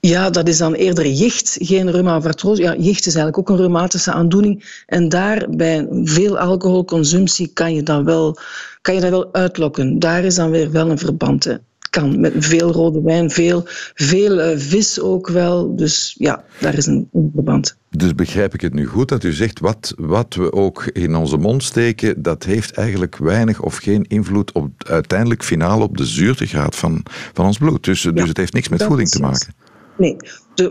Ja, 0.00 0.30
dat 0.30 0.48
is 0.48 0.58
dan 0.58 0.74
eerder 0.74 1.06
jicht, 1.06 1.56
geen 1.60 2.06
artrose. 2.06 2.62
Ja, 2.62 2.74
jicht 2.74 3.06
is 3.06 3.14
eigenlijk 3.14 3.38
ook 3.38 3.48
een 3.48 3.64
reumatische 3.64 4.12
aandoening. 4.12 4.82
En 4.86 5.08
daar, 5.08 5.46
bij 5.50 5.86
veel 5.90 6.38
alcoholconsumptie, 6.38 7.50
kan 7.52 7.74
je 7.74 7.82
dat 7.82 8.04
wel, 8.04 8.38
kan 8.82 8.94
je 8.94 9.00
dat 9.00 9.10
wel 9.10 9.32
uitlokken. 9.32 9.98
Daar 9.98 10.24
is 10.24 10.34
dan 10.34 10.50
weer 10.50 10.70
wel 10.70 10.90
een 10.90 10.98
verband. 10.98 11.44
Hè. 11.44 11.56
Kan 11.96 12.20
met 12.20 12.32
veel 12.38 12.72
rode 12.72 13.02
wijn, 13.02 13.30
veel, 13.30 13.62
veel 13.94 14.50
uh, 14.50 14.58
vis 14.58 15.00
ook 15.00 15.28
wel. 15.28 15.76
Dus 15.76 16.14
ja, 16.18 16.44
daar 16.60 16.74
is 16.74 16.86
een, 16.86 17.08
verband. 17.34 17.76
Dus 17.90 18.14
begrijp 18.14 18.54
ik 18.54 18.60
het 18.60 18.74
nu 18.74 18.86
goed 18.86 19.08
dat 19.08 19.24
u 19.24 19.32
zegt, 19.32 19.60
wat, 19.60 19.94
wat 19.96 20.34
we 20.34 20.52
ook 20.52 20.84
in 20.84 21.16
onze 21.16 21.36
mond 21.36 21.62
steken, 21.62 22.22
dat 22.22 22.44
heeft 22.44 22.72
eigenlijk 22.72 23.16
weinig 23.16 23.62
of 23.62 23.76
geen 23.76 24.04
invloed 24.08 24.52
op 24.52 24.70
uiteindelijk 24.78 25.44
finaal 25.44 25.80
op 25.80 25.96
de 25.96 26.06
zuurtegraad 26.06 26.76
van, 26.76 27.02
van 27.32 27.46
ons 27.46 27.58
bloed. 27.58 27.84
Dus, 27.84 28.02
ja, 28.02 28.10
dus 28.10 28.28
het 28.28 28.36
heeft 28.36 28.52
niks 28.52 28.68
met 28.68 28.82
voeding 28.82 29.08
te 29.08 29.20
maken. 29.20 29.54
Nee, 29.98 30.16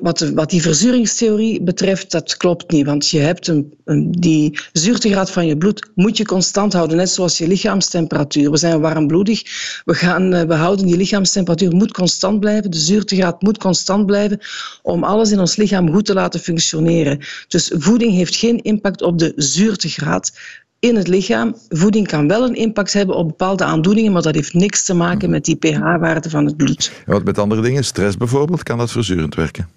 wat, 0.01 0.19
wat 0.19 0.49
die 0.49 0.61
verzuringstheorie 0.61 1.63
betreft, 1.63 2.11
dat 2.11 2.37
klopt 2.37 2.71
niet. 2.71 2.85
Want 2.85 3.09
je 3.09 3.19
hebt 3.19 3.47
een, 3.47 4.11
die 4.11 4.59
zuurtegraad 4.71 5.31
van 5.31 5.45
je 5.45 5.57
bloed 5.57 5.89
moet 5.95 6.17
je 6.17 6.25
constant 6.25 6.73
houden, 6.73 6.97
net 6.97 7.09
zoals 7.09 7.37
je 7.37 7.47
lichaamstemperatuur. 7.47 8.51
We 8.51 8.57
zijn 8.57 8.81
warmbloedig, 8.81 9.41
we, 9.85 9.93
gaan, 9.93 10.47
we 10.47 10.53
houden 10.53 10.85
die 10.85 10.97
lichaamstemperatuur 10.97 11.75
moet 11.75 11.91
constant 11.91 12.39
blijven, 12.39 12.71
de 12.71 12.77
zuurtegraad 12.77 13.41
moet 13.41 13.57
constant 13.57 14.05
blijven 14.05 14.39
om 14.81 15.03
alles 15.03 15.31
in 15.31 15.39
ons 15.39 15.55
lichaam 15.55 15.93
goed 15.93 16.05
te 16.05 16.13
laten 16.13 16.39
functioneren. 16.39 17.19
Dus 17.47 17.71
voeding 17.73 18.13
heeft 18.13 18.35
geen 18.35 18.61
impact 18.61 19.01
op 19.01 19.19
de 19.19 19.33
zuurtegraad 19.35 20.31
in 20.79 20.95
het 20.95 21.07
lichaam. 21.07 21.55
Voeding 21.69 22.07
kan 22.07 22.27
wel 22.27 22.43
een 22.43 22.55
impact 22.55 22.93
hebben 22.93 23.15
op 23.15 23.27
bepaalde 23.27 23.63
aandoeningen, 23.63 24.11
maar 24.11 24.21
dat 24.21 24.35
heeft 24.35 24.53
niks 24.53 24.85
te 24.85 24.93
maken 24.93 25.29
met 25.29 25.45
die 25.45 25.55
pH-waarde 25.55 26.29
van 26.29 26.45
het 26.45 26.57
bloed. 26.57 26.91
En 27.05 27.13
wat 27.13 27.23
met 27.23 27.37
andere 27.37 27.61
dingen? 27.61 27.83
Stress 27.83 28.17
bijvoorbeeld, 28.17 28.63
kan 28.63 28.77
dat 28.77 28.91
verzurend 28.91 29.35
werken? 29.35 29.69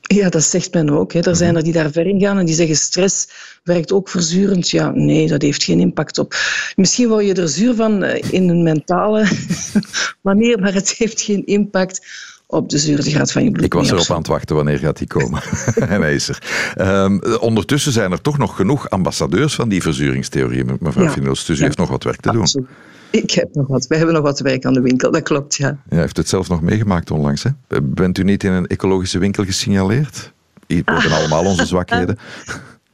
Ja, 0.00 0.28
dat 0.28 0.42
zegt 0.42 0.74
men 0.74 0.90
ook. 0.90 1.12
Hè. 1.12 1.20
Er 1.20 1.36
zijn 1.36 1.56
er 1.56 1.62
die 1.62 1.72
daar 1.72 1.90
ver 1.90 2.06
in 2.06 2.20
gaan 2.20 2.38
en 2.38 2.46
die 2.46 2.54
zeggen 2.54 2.76
stress 2.76 3.28
werkt 3.64 3.92
ook 3.92 4.08
verzurend. 4.08 4.70
Ja, 4.70 4.90
nee, 4.90 5.28
dat 5.28 5.42
heeft 5.42 5.62
geen 5.62 5.80
impact 5.80 6.18
op. 6.18 6.34
Misschien 6.76 7.08
word 7.08 7.26
je 7.26 7.34
er 7.34 7.48
zuur 7.48 7.74
van 7.74 8.04
in 8.04 8.48
een 8.48 8.62
mentale 8.62 9.28
manier, 10.22 10.60
maar 10.60 10.74
het 10.74 10.90
heeft 10.90 11.20
geen 11.20 11.46
impact 11.46 12.06
op 12.50 12.68
de 12.68 12.78
zuurtegraad 12.78 13.32
van 13.32 13.44
je 13.44 13.50
bloed. 13.50 13.64
Ik 13.64 13.74
was 13.74 13.90
erop 13.90 14.10
aan 14.10 14.18
het 14.18 14.26
wachten 14.26 14.56
wanneer 14.56 14.78
gaat 14.78 14.98
die 14.98 15.06
komen. 15.06 15.42
en 15.74 16.00
hij 16.06 16.14
is 16.14 16.28
er. 16.28 16.38
Um, 16.78 17.22
ondertussen 17.40 17.92
zijn 17.92 18.12
er 18.12 18.20
toch 18.20 18.38
nog 18.38 18.56
genoeg 18.56 18.90
ambassadeurs 18.90 19.54
van 19.54 19.68
die 19.68 19.82
verzuringstheorie, 19.82 20.64
mevrouw 20.78 21.04
ja. 21.04 21.10
Finels. 21.10 21.44
Dus 21.44 21.56
u 21.56 21.58
ja. 21.58 21.64
heeft 21.64 21.78
nog 21.78 21.88
wat 21.88 22.04
werk 22.04 22.20
te 22.20 22.32
doen. 22.32 22.40
Absoluut. 22.40 22.68
Ik 23.10 23.30
heb 23.30 23.54
nog 23.54 23.66
wat. 23.66 23.86
We 23.86 23.96
hebben 23.96 24.14
nog 24.14 24.22
wat 24.22 24.40
werk 24.40 24.64
aan 24.64 24.72
de 24.72 24.80
winkel, 24.80 25.10
dat 25.10 25.22
klopt, 25.22 25.56
ja. 25.56 25.78
Ja, 25.88 25.96
heeft 25.96 26.16
het 26.16 26.28
zelf 26.28 26.48
nog 26.48 26.60
meegemaakt 26.60 27.10
onlangs, 27.10 27.42
hè? 27.42 27.80
Bent 27.82 28.18
u 28.18 28.22
niet 28.22 28.44
in 28.44 28.52
een 28.52 28.66
ecologische 28.66 29.18
winkel 29.18 29.44
gesignaleerd? 29.44 30.32
We 30.66 30.74
hebben 30.74 30.94
ah. 30.94 31.18
allemaal 31.18 31.44
onze 31.44 31.66
zwakheden. 31.66 32.18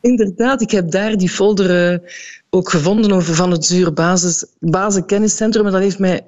Inderdaad, 0.00 0.60
ik 0.60 0.70
heb 0.70 0.90
daar 0.90 1.16
die 1.16 1.28
folder 1.28 1.92
uh, 1.92 1.98
ook 2.50 2.70
gevonden 2.70 3.12
over 3.12 3.34
van 3.34 3.50
het 3.50 3.64
Zuur 3.64 3.92
Basis. 3.92 4.46
En 4.60 5.50
dat 5.52 5.74
heeft 5.78 5.98
mij 5.98 6.24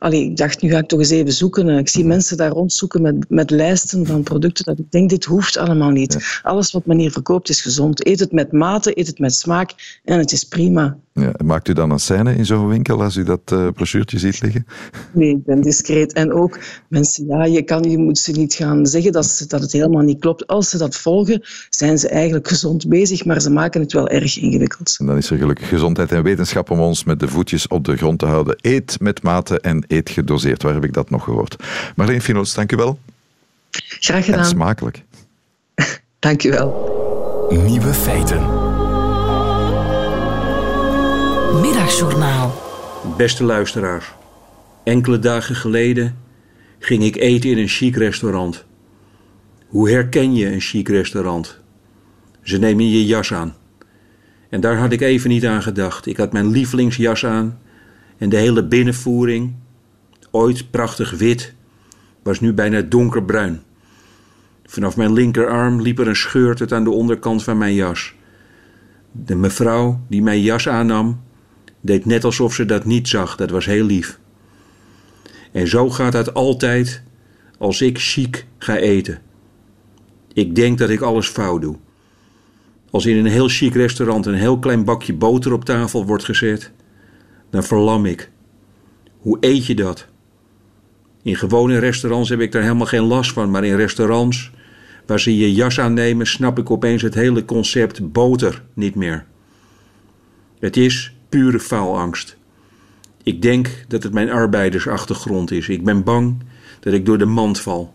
Allee, 0.00 0.24
ik 0.24 0.36
dacht, 0.36 0.62
nu 0.62 0.70
ga 0.70 0.78
ik 0.78 0.88
toch 0.88 0.98
eens 0.98 1.10
even 1.10 1.32
zoeken. 1.32 1.68
Ik 1.68 1.88
zie 1.88 2.04
mensen 2.04 2.36
daar 2.36 2.50
rondzoeken 2.50 3.02
met, 3.02 3.24
met 3.28 3.50
lijsten 3.50 4.06
van 4.06 4.22
producten. 4.22 4.64
Dat 4.64 4.78
ik 4.78 4.90
denk, 4.90 5.10
dit 5.10 5.24
hoeft 5.24 5.56
allemaal 5.56 5.90
niet. 5.90 6.40
Alles 6.42 6.72
wat 6.72 6.86
men 6.86 6.98
hier 6.98 7.12
verkoopt 7.12 7.48
is 7.48 7.60
gezond. 7.60 8.06
Eet 8.06 8.20
het 8.20 8.32
met 8.32 8.52
mate, 8.52 8.98
eet 8.98 9.06
het 9.06 9.18
met 9.18 9.34
smaak 9.34 10.00
en 10.04 10.18
het 10.18 10.32
is 10.32 10.44
prima. 10.44 10.98
Ja, 11.20 11.32
maakt 11.44 11.68
u 11.68 11.72
dan 11.72 11.90
een 11.90 11.98
scène 11.98 12.34
in 12.34 12.46
zo'n 12.46 12.68
winkel 12.68 13.02
als 13.02 13.16
u 13.16 13.24
dat 13.24 13.40
uh, 13.52 13.68
brochuurtje 13.74 14.18
ziet 14.18 14.40
liggen? 14.40 14.66
Nee, 15.12 15.30
ik 15.30 15.44
ben 15.44 15.60
discreet. 15.60 16.12
En 16.12 16.32
ook 16.32 16.58
mensen, 16.88 17.26
ja, 17.26 17.44
je, 17.44 17.62
kan, 17.62 17.82
je 17.82 17.98
moet 17.98 18.18
ze 18.18 18.32
niet 18.32 18.54
gaan 18.54 18.86
zeggen 18.86 19.12
dat, 19.12 19.26
ze, 19.26 19.46
dat 19.46 19.60
het 19.60 19.72
helemaal 19.72 20.02
niet 20.02 20.20
klopt. 20.20 20.46
Als 20.46 20.70
ze 20.70 20.78
dat 20.78 20.96
volgen, 20.96 21.42
zijn 21.70 21.98
ze 21.98 22.08
eigenlijk 22.08 22.48
gezond 22.48 22.88
bezig, 22.88 23.24
maar 23.24 23.40
ze 23.40 23.50
maken 23.50 23.80
het 23.80 23.92
wel 23.92 24.08
erg 24.08 24.38
ingewikkeld. 24.38 24.96
En 24.98 25.06
dan 25.06 25.16
is 25.16 25.30
er 25.30 25.38
gelukkig 25.38 25.68
gezondheid 25.68 26.12
en 26.12 26.22
wetenschap 26.22 26.70
om 26.70 26.80
ons 26.80 27.04
met 27.04 27.20
de 27.20 27.28
voetjes 27.28 27.68
op 27.68 27.84
de 27.84 27.96
grond 27.96 28.18
te 28.18 28.26
houden. 28.26 28.56
Eet 28.60 29.00
met 29.00 29.22
mate 29.22 29.60
en 29.60 29.84
eet 29.86 30.10
gedoseerd. 30.10 30.62
Waar 30.62 30.74
heb 30.74 30.84
ik 30.84 30.92
dat 30.92 31.10
nog 31.10 31.24
gehoord? 31.24 31.56
Marleen 31.96 32.22
Finos, 32.22 32.54
dank 32.54 32.72
u 32.72 32.76
wel. 32.76 32.98
Graag 33.70 34.24
gedaan. 34.24 34.40
En 34.40 34.46
smakelijk. 34.46 35.04
dank 36.18 36.44
u 36.44 36.50
wel. 36.50 37.48
Nieuwe 37.66 37.94
feiten. 37.94 38.69
Middagjournaal. 41.52 42.52
Beste 43.16 43.44
luisteraars. 43.44 44.12
Enkele 44.84 45.18
dagen 45.18 45.54
geleden 45.54 46.16
ging 46.78 47.02
ik 47.02 47.16
eten 47.16 47.50
in 47.50 47.58
een 47.58 47.68
chic 47.68 47.96
restaurant. 47.96 48.64
Hoe 49.66 49.90
herken 49.90 50.34
je 50.34 50.52
een 50.52 50.60
chic 50.60 50.88
restaurant? 50.88 51.58
Ze 52.42 52.58
nemen 52.58 52.90
je 52.90 53.06
jas 53.06 53.32
aan. 53.32 53.54
En 54.48 54.60
daar 54.60 54.76
had 54.76 54.92
ik 54.92 55.00
even 55.00 55.30
niet 55.30 55.46
aan 55.46 55.62
gedacht. 55.62 56.06
Ik 56.06 56.16
had 56.16 56.32
mijn 56.32 56.50
lievelingsjas 56.50 57.26
aan 57.26 57.58
en 58.18 58.28
de 58.28 58.36
hele 58.36 58.66
binnenvoering, 58.66 59.54
ooit 60.30 60.70
prachtig 60.70 61.10
wit, 61.10 61.54
was 62.22 62.40
nu 62.40 62.52
bijna 62.52 62.80
donkerbruin. 62.80 63.62
Vanaf 64.64 64.96
mijn 64.96 65.12
linkerarm 65.12 65.82
liep 65.82 65.98
er 65.98 66.08
een 66.08 66.16
scheur 66.16 66.54
tot 66.54 66.72
aan 66.72 66.84
de 66.84 66.90
onderkant 66.90 67.42
van 67.42 67.58
mijn 67.58 67.74
jas. 67.74 68.14
De 69.12 69.34
mevrouw 69.34 70.00
die 70.08 70.22
mijn 70.22 70.40
jas 70.40 70.68
aannam, 70.68 71.20
deed 71.80 72.04
net 72.04 72.24
alsof 72.24 72.54
ze 72.54 72.64
dat 72.64 72.84
niet 72.84 73.08
zag. 73.08 73.36
Dat 73.36 73.50
was 73.50 73.66
heel 73.66 73.84
lief. 73.84 74.18
En 75.52 75.68
zo 75.68 75.90
gaat 75.90 76.12
dat 76.12 76.34
altijd 76.34 77.02
als 77.58 77.80
ik 77.80 77.98
chic 77.98 78.46
ga 78.58 78.76
eten. 78.76 79.18
Ik 80.32 80.54
denk 80.54 80.78
dat 80.78 80.90
ik 80.90 81.00
alles 81.00 81.28
fout 81.28 81.62
doe. 81.62 81.76
Als 82.90 83.06
in 83.06 83.16
een 83.16 83.30
heel 83.32 83.48
chic 83.48 83.74
restaurant 83.74 84.26
een 84.26 84.34
heel 84.34 84.58
klein 84.58 84.84
bakje 84.84 85.14
boter 85.14 85.52
op 85.52 85.64
tafel 85.64 86.06
wordt 86.06 86.24
gezet, 86.24 86.72
dan 87.50 87.64
verlam 87.64 88.06
ik. 88.06 88.30
Hoe 89.18 89.36
eet 89.40 89.66
je 89.66 89.74
dat? 89.74 90.06
In 91.22 91.36
gewone 91.36 91.78
restaurants 91.78 92.28
heb 92.28 92.40
ik 92.40 92.52
daar 92.52 92.62
helemaal 92.62 92.86
geen 92.86 93.02
last 93.02 93.32
van, 93.32 93.50
maar 93.50 93.64
in 93.64 93.76
restaurants 93.76 94.50
waar 95.06 95.20
ze 95.20 95.36
je 95.36 95.54
jas 95.54 95.80
aannemen, 95.80 96.26
snap 96.26 96.58
ik 96.58 96.70
opeens 96.70 97.02
het 97.02 97.14
hele 97.14 97.44
concept 97.44 98.12
boter 98.12 98.64
niet 98.74 98.94
meer. 98.94 99.26
Het 100.58 100.76
is 100.76 101.14
pure 101.30 101.60
faalangst. 101.60 102.36
Ik 103.22 103.42
denk 103.42 103.84
dat 103.88 104.02
het 104.02 104.12
mijn 104.12 104.30
arbeidersachtergrond 104.30 105.50
is. 105.50 105.68
Ik 105.68 105.84
ben 105.84 106.04
bang 106.04 106.36
dat 106.80 106.92
ik 106.92 107.06
door 107.06 107.18
de 107.18 107.24
mand 107.24 107.60
val. 107.60 107.94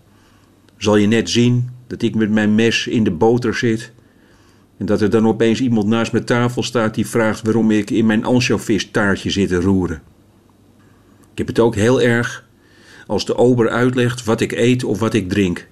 Zal 0.77 0.95
je 0.95 1.07
net 1.07 1.29
zien 1.29 1.69
dat 1.87 2.01
ik 2.01 2.15
met 2.15 2.31
mijn 2.31 2.55
mes 2.55 2.87
in 2.87 3.03
de 3.03 3.11
boter 3.11 3.55
zit 3.55 3.91
en 4.77 4.85
dat 4.85 5.01
er 5.01 5.09
dan 5.09 5.27
opeens 5.27 5.61
iemand 5.61 5.87
naast 5.87 6.11
mijn 6.11 6.25
tafel 6.25 6.63
staat 6.63 6.95
die 6.95 7.07
vraagt 7.07 7.41
waarom 7.41 7.71
ik 7.71 7.89
in 7.89 8.05
mijn 8.05 8.25
ansjovis 8.25 8.91
taartje 8.91 9.29
zit 9.29 9.47
te 9.47 9.61
roeren. 9.61 10.01
Ik 11.31 11.37
heb 11.37 11.47
het 11.47 11.59
ook 11.59 11.75
heel 11.75 12.01
erg 12.01 12.45
als 13.07 13.25
de 13.25 13.35
ober 13.35 13.69
uitlegt 13.69 14.23
wat 14.23 14.41
ik 14.41 14.51
eet 14.51 14.83
of 14.83 14.99
wat 14.99 15.13
ik 15.13 15.29
drink. 15.29 15.67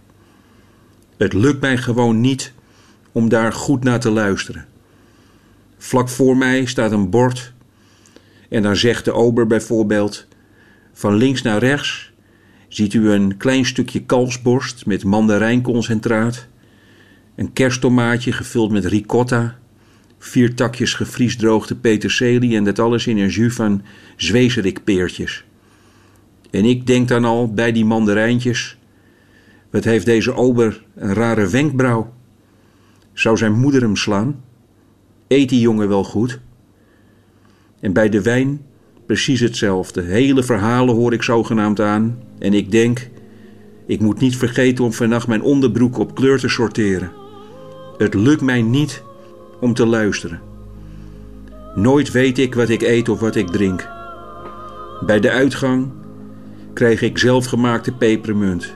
Het 1.17 1.33
lukt 1.33 1.61
mij 1.61 1.77
gewoon 1.77 2.21
niet 2.21 2.53
om 3.11 3.29
daar 3.29 3.53
goed 3.53 3.83
naar 3.83 3.99
te 3.99 4.09
luisteren. 4.09 4.65
Vlak 5.83 6.09
voor 6.09 6.37
mij 6.37 6.65
staat 6.65 6.91
een 6.91 7.09
bord 7.09 7.53
en 8.49 8.63
dan 8.63 8.75
zegt 8.75 9.05
de 9.05 9.11
ober 9.11 9.47
bijvoorbeeld: 9.47 10.27
Van 10.93 11.15
links 11.15 11.41
naar 11.41 11.59
rechts 11.59 12.11
ziet 12.67 12.93
u 12.93 13.09
een 13.09 13.37
klein 13.37 13.65
stukje 13.65 14.03
kalfsborst 14.03 14.85
met 14.85 15.03
mandarijnconcentraat, 15.03 16.47
een 17.35 17.53
kersttomaatje 17.53 18.31
gevuld 18.31 18.71
met 18.71 18.85
ricotta, 18.85 19.59
vier 20.17 20.55
takjes 20.55 20.93
gevriesdroogde 20.93 21.75
peterselie 21.75 22.55
en 22.55 22.63
dat 22.63 22.79
alles 22.79 23.07
in 23.07 23.17
een 23.17 23.29
jus 23.29 23.53
van 23.53 23.81
zwezerikpeertjes. 24.15 25.43
En 26.51 26.65
ik 26.65 26.87
denk 26.87 27.07
dan 27.07 27.25
al 27.25 27.53
bij 27.53 27.71
die 27.71 27.85
mandarijntjes: 27.85 28.77
wat 29.69 29.83
heeft 29.83 30.05
deze 30.05 30.33
ober 30.33 30.83
een 30.95 31.13
rare 31.13 31.47
wenkbrauw? 31.47 32.13
Zou 33.13 33.37
zijn 33.37 33.59
moeder 33.59 33.81
hem 33.81 33.95
slaan? 33.95 34.51
Eet 35.33 35.49
die 35.49 35.59
jongen 35.59 35.87
wel 35.87 36.03
goed? 36.03 36.39
En 37.79 37.93
bij 37.93 38.09
de 38.09 38.21
wijn 38.21 38.61
precies 39.05 39.39
hetzelfde. 39.39 40.01
Hele 40.01 40.43
verhalen 40.43 40.95
hoor 40.95 41.13
ik 41.13 41.23
zogenaamd 41.23 41.79
aan. 41.79 42.19
En 42.39 42.53
ik 42.53 42.71
denk, 42.71 43.09
ik 43.85 43.99
moet 43.99 44.19
niet 44.19 44.37
vergeten 44.37 44.83
om 44.83 44.93
vannacht 44.93 45.27
mijn 45.27 45.41
onderbroek 45.41 45.97
op 45.97 46.15
kleur 46.15 46.39
te 46.39 46.49
sorteren. 46.49 47.11
Het 47.97 48.13
lukt 48.13 48.41
mij 48.41 48.61
niet 48.61 49.03
om 49.59 49.73
te 49.73 49.85
luisteren. 49.85 50.41
Nooit 51.75 52.11
weet 52.11 52.37
ik 52.37 52.55
wat 52.55 52.69
ik 52.69 52.81
eet 52.81 53.09
of 53.09 53.19
wat 53.19 53.35
ik 53.35 53.47
drink. 53.47 53.89
Bij 55.05 55.19
de 55.19 55.31
uitgang 55.31 55.91
krijg 56.73 57.01
ik 57.01 57.17
zelfgemaakte 57.17 57.91
pepermunt. 57.91 58.73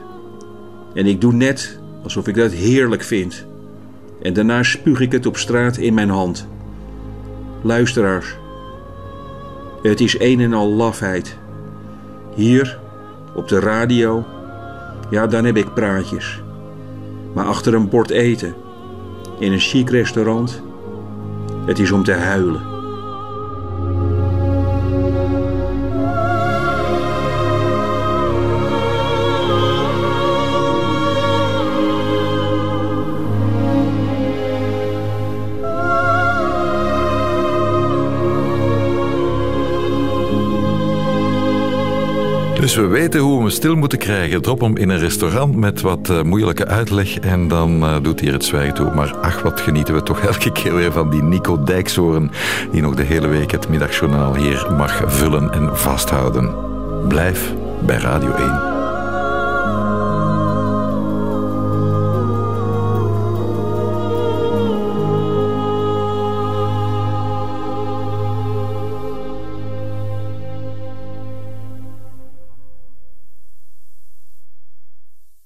En 0.94 1.06
ik 1.06 1.20
doe 1.20 1.32
net 1.32 1.80
alsof 2.02 2.28
ik 2.28 2.34
dat 2.34 2.52
heerlijk 2.52 3.02
vind. 3.02 3.47
En 4.22 4.32
daarna 4.32 4.62
spuug 4.62 5.00
ik 5.00 5.12
het 5.12 5.26
op 5.26 5.36
straat 5.36 5.76
in 5.76 5.94
mijn 5.94 6.10
hand. 6.10 6.48
Luisteraars, 7.62 8.36
het 9.82 10.00
is 10.00 10.20
een 10.20 10.40
en 10.40 10.52
al 10.52 10.68
lafheid. 10.68 11.36
Hier, 12.34 12.78
op 13.34 13.48
de 13.48 13.60
radio, 13.60 14.24
ja, 15.10 15.26
dan 15.26 15.44
heb 15.44 15.56
ik 15.56 15.74
praatjes. 15.74 16.42
Maar 17.34 17.44
achter 17.44 17.74
een 17.74 17.88
bord 17.88 18.10
eten, 18.10 18.54
in 19.38 19.52
een 19.52 19.60
chic 19.60 19.90
restaurant, 19.90 20.62
het 21.66 21.78
is 21.78 21.90
om 21.90 22.04
te 22.04 22.12
huilen. 22.12 22.77
Dus 42.68 42.76
we 42.76 42.86
weten 42.86 43.20
hoe 43.20 43.34
we 43.36 43.40
hem 43.40 43.50
stil 43.50 43.76
moeten 43.76 43.98
krijgen. 43.98 44.42
Drop 44.42 44.60
hem 44.60 44.76
in 44.76 44.88
een 44.88 44.98
restaurant 44.98 45.56
met 45.56 45.80
wat 45.80 46.08
uh, 46.10 46.22
moeilijke 46.22 46.66
uitleg 46.66 47.18
en 47.18 47.48
dan 47.48 47.82
uh, 47.82 47.96
doet 48.02 48.20
hij 48.20 48.32
het 48.32 48.44
zwijgen 48.44 48.74
toe. 48.74 48.94
Maar 48.94 49.16
ach, 49.16 49.42
wat 49.42 49.60
genieten 49.60 49.94
we 49.94 50.02
toch 50.02 50.20
elke 50.32 50.52
keer 50.52 50.74
weer 50.74 50.92
van 50.92 51.10
die 51.10 51.22
Nico 51.22 51.62
Dijkshoorn, 51.62 52.30
die 52.72 52.82
nog 52.82 52.94
de 52.94 53.02
hele 53.02 53.26
week 53.26 53.50
het 53.50 53.68
middagjournaal 53.68 54.34
hier 54.34 54.66
mag 54.76 55.02
vullen 55.06 55.52
en 55.52 55.76
vasthouden. 55.76 56.54
Blijf 57.08 57.54
bij 57.86 57.96
Radio 57.98 58.32
1. 58.32 58.67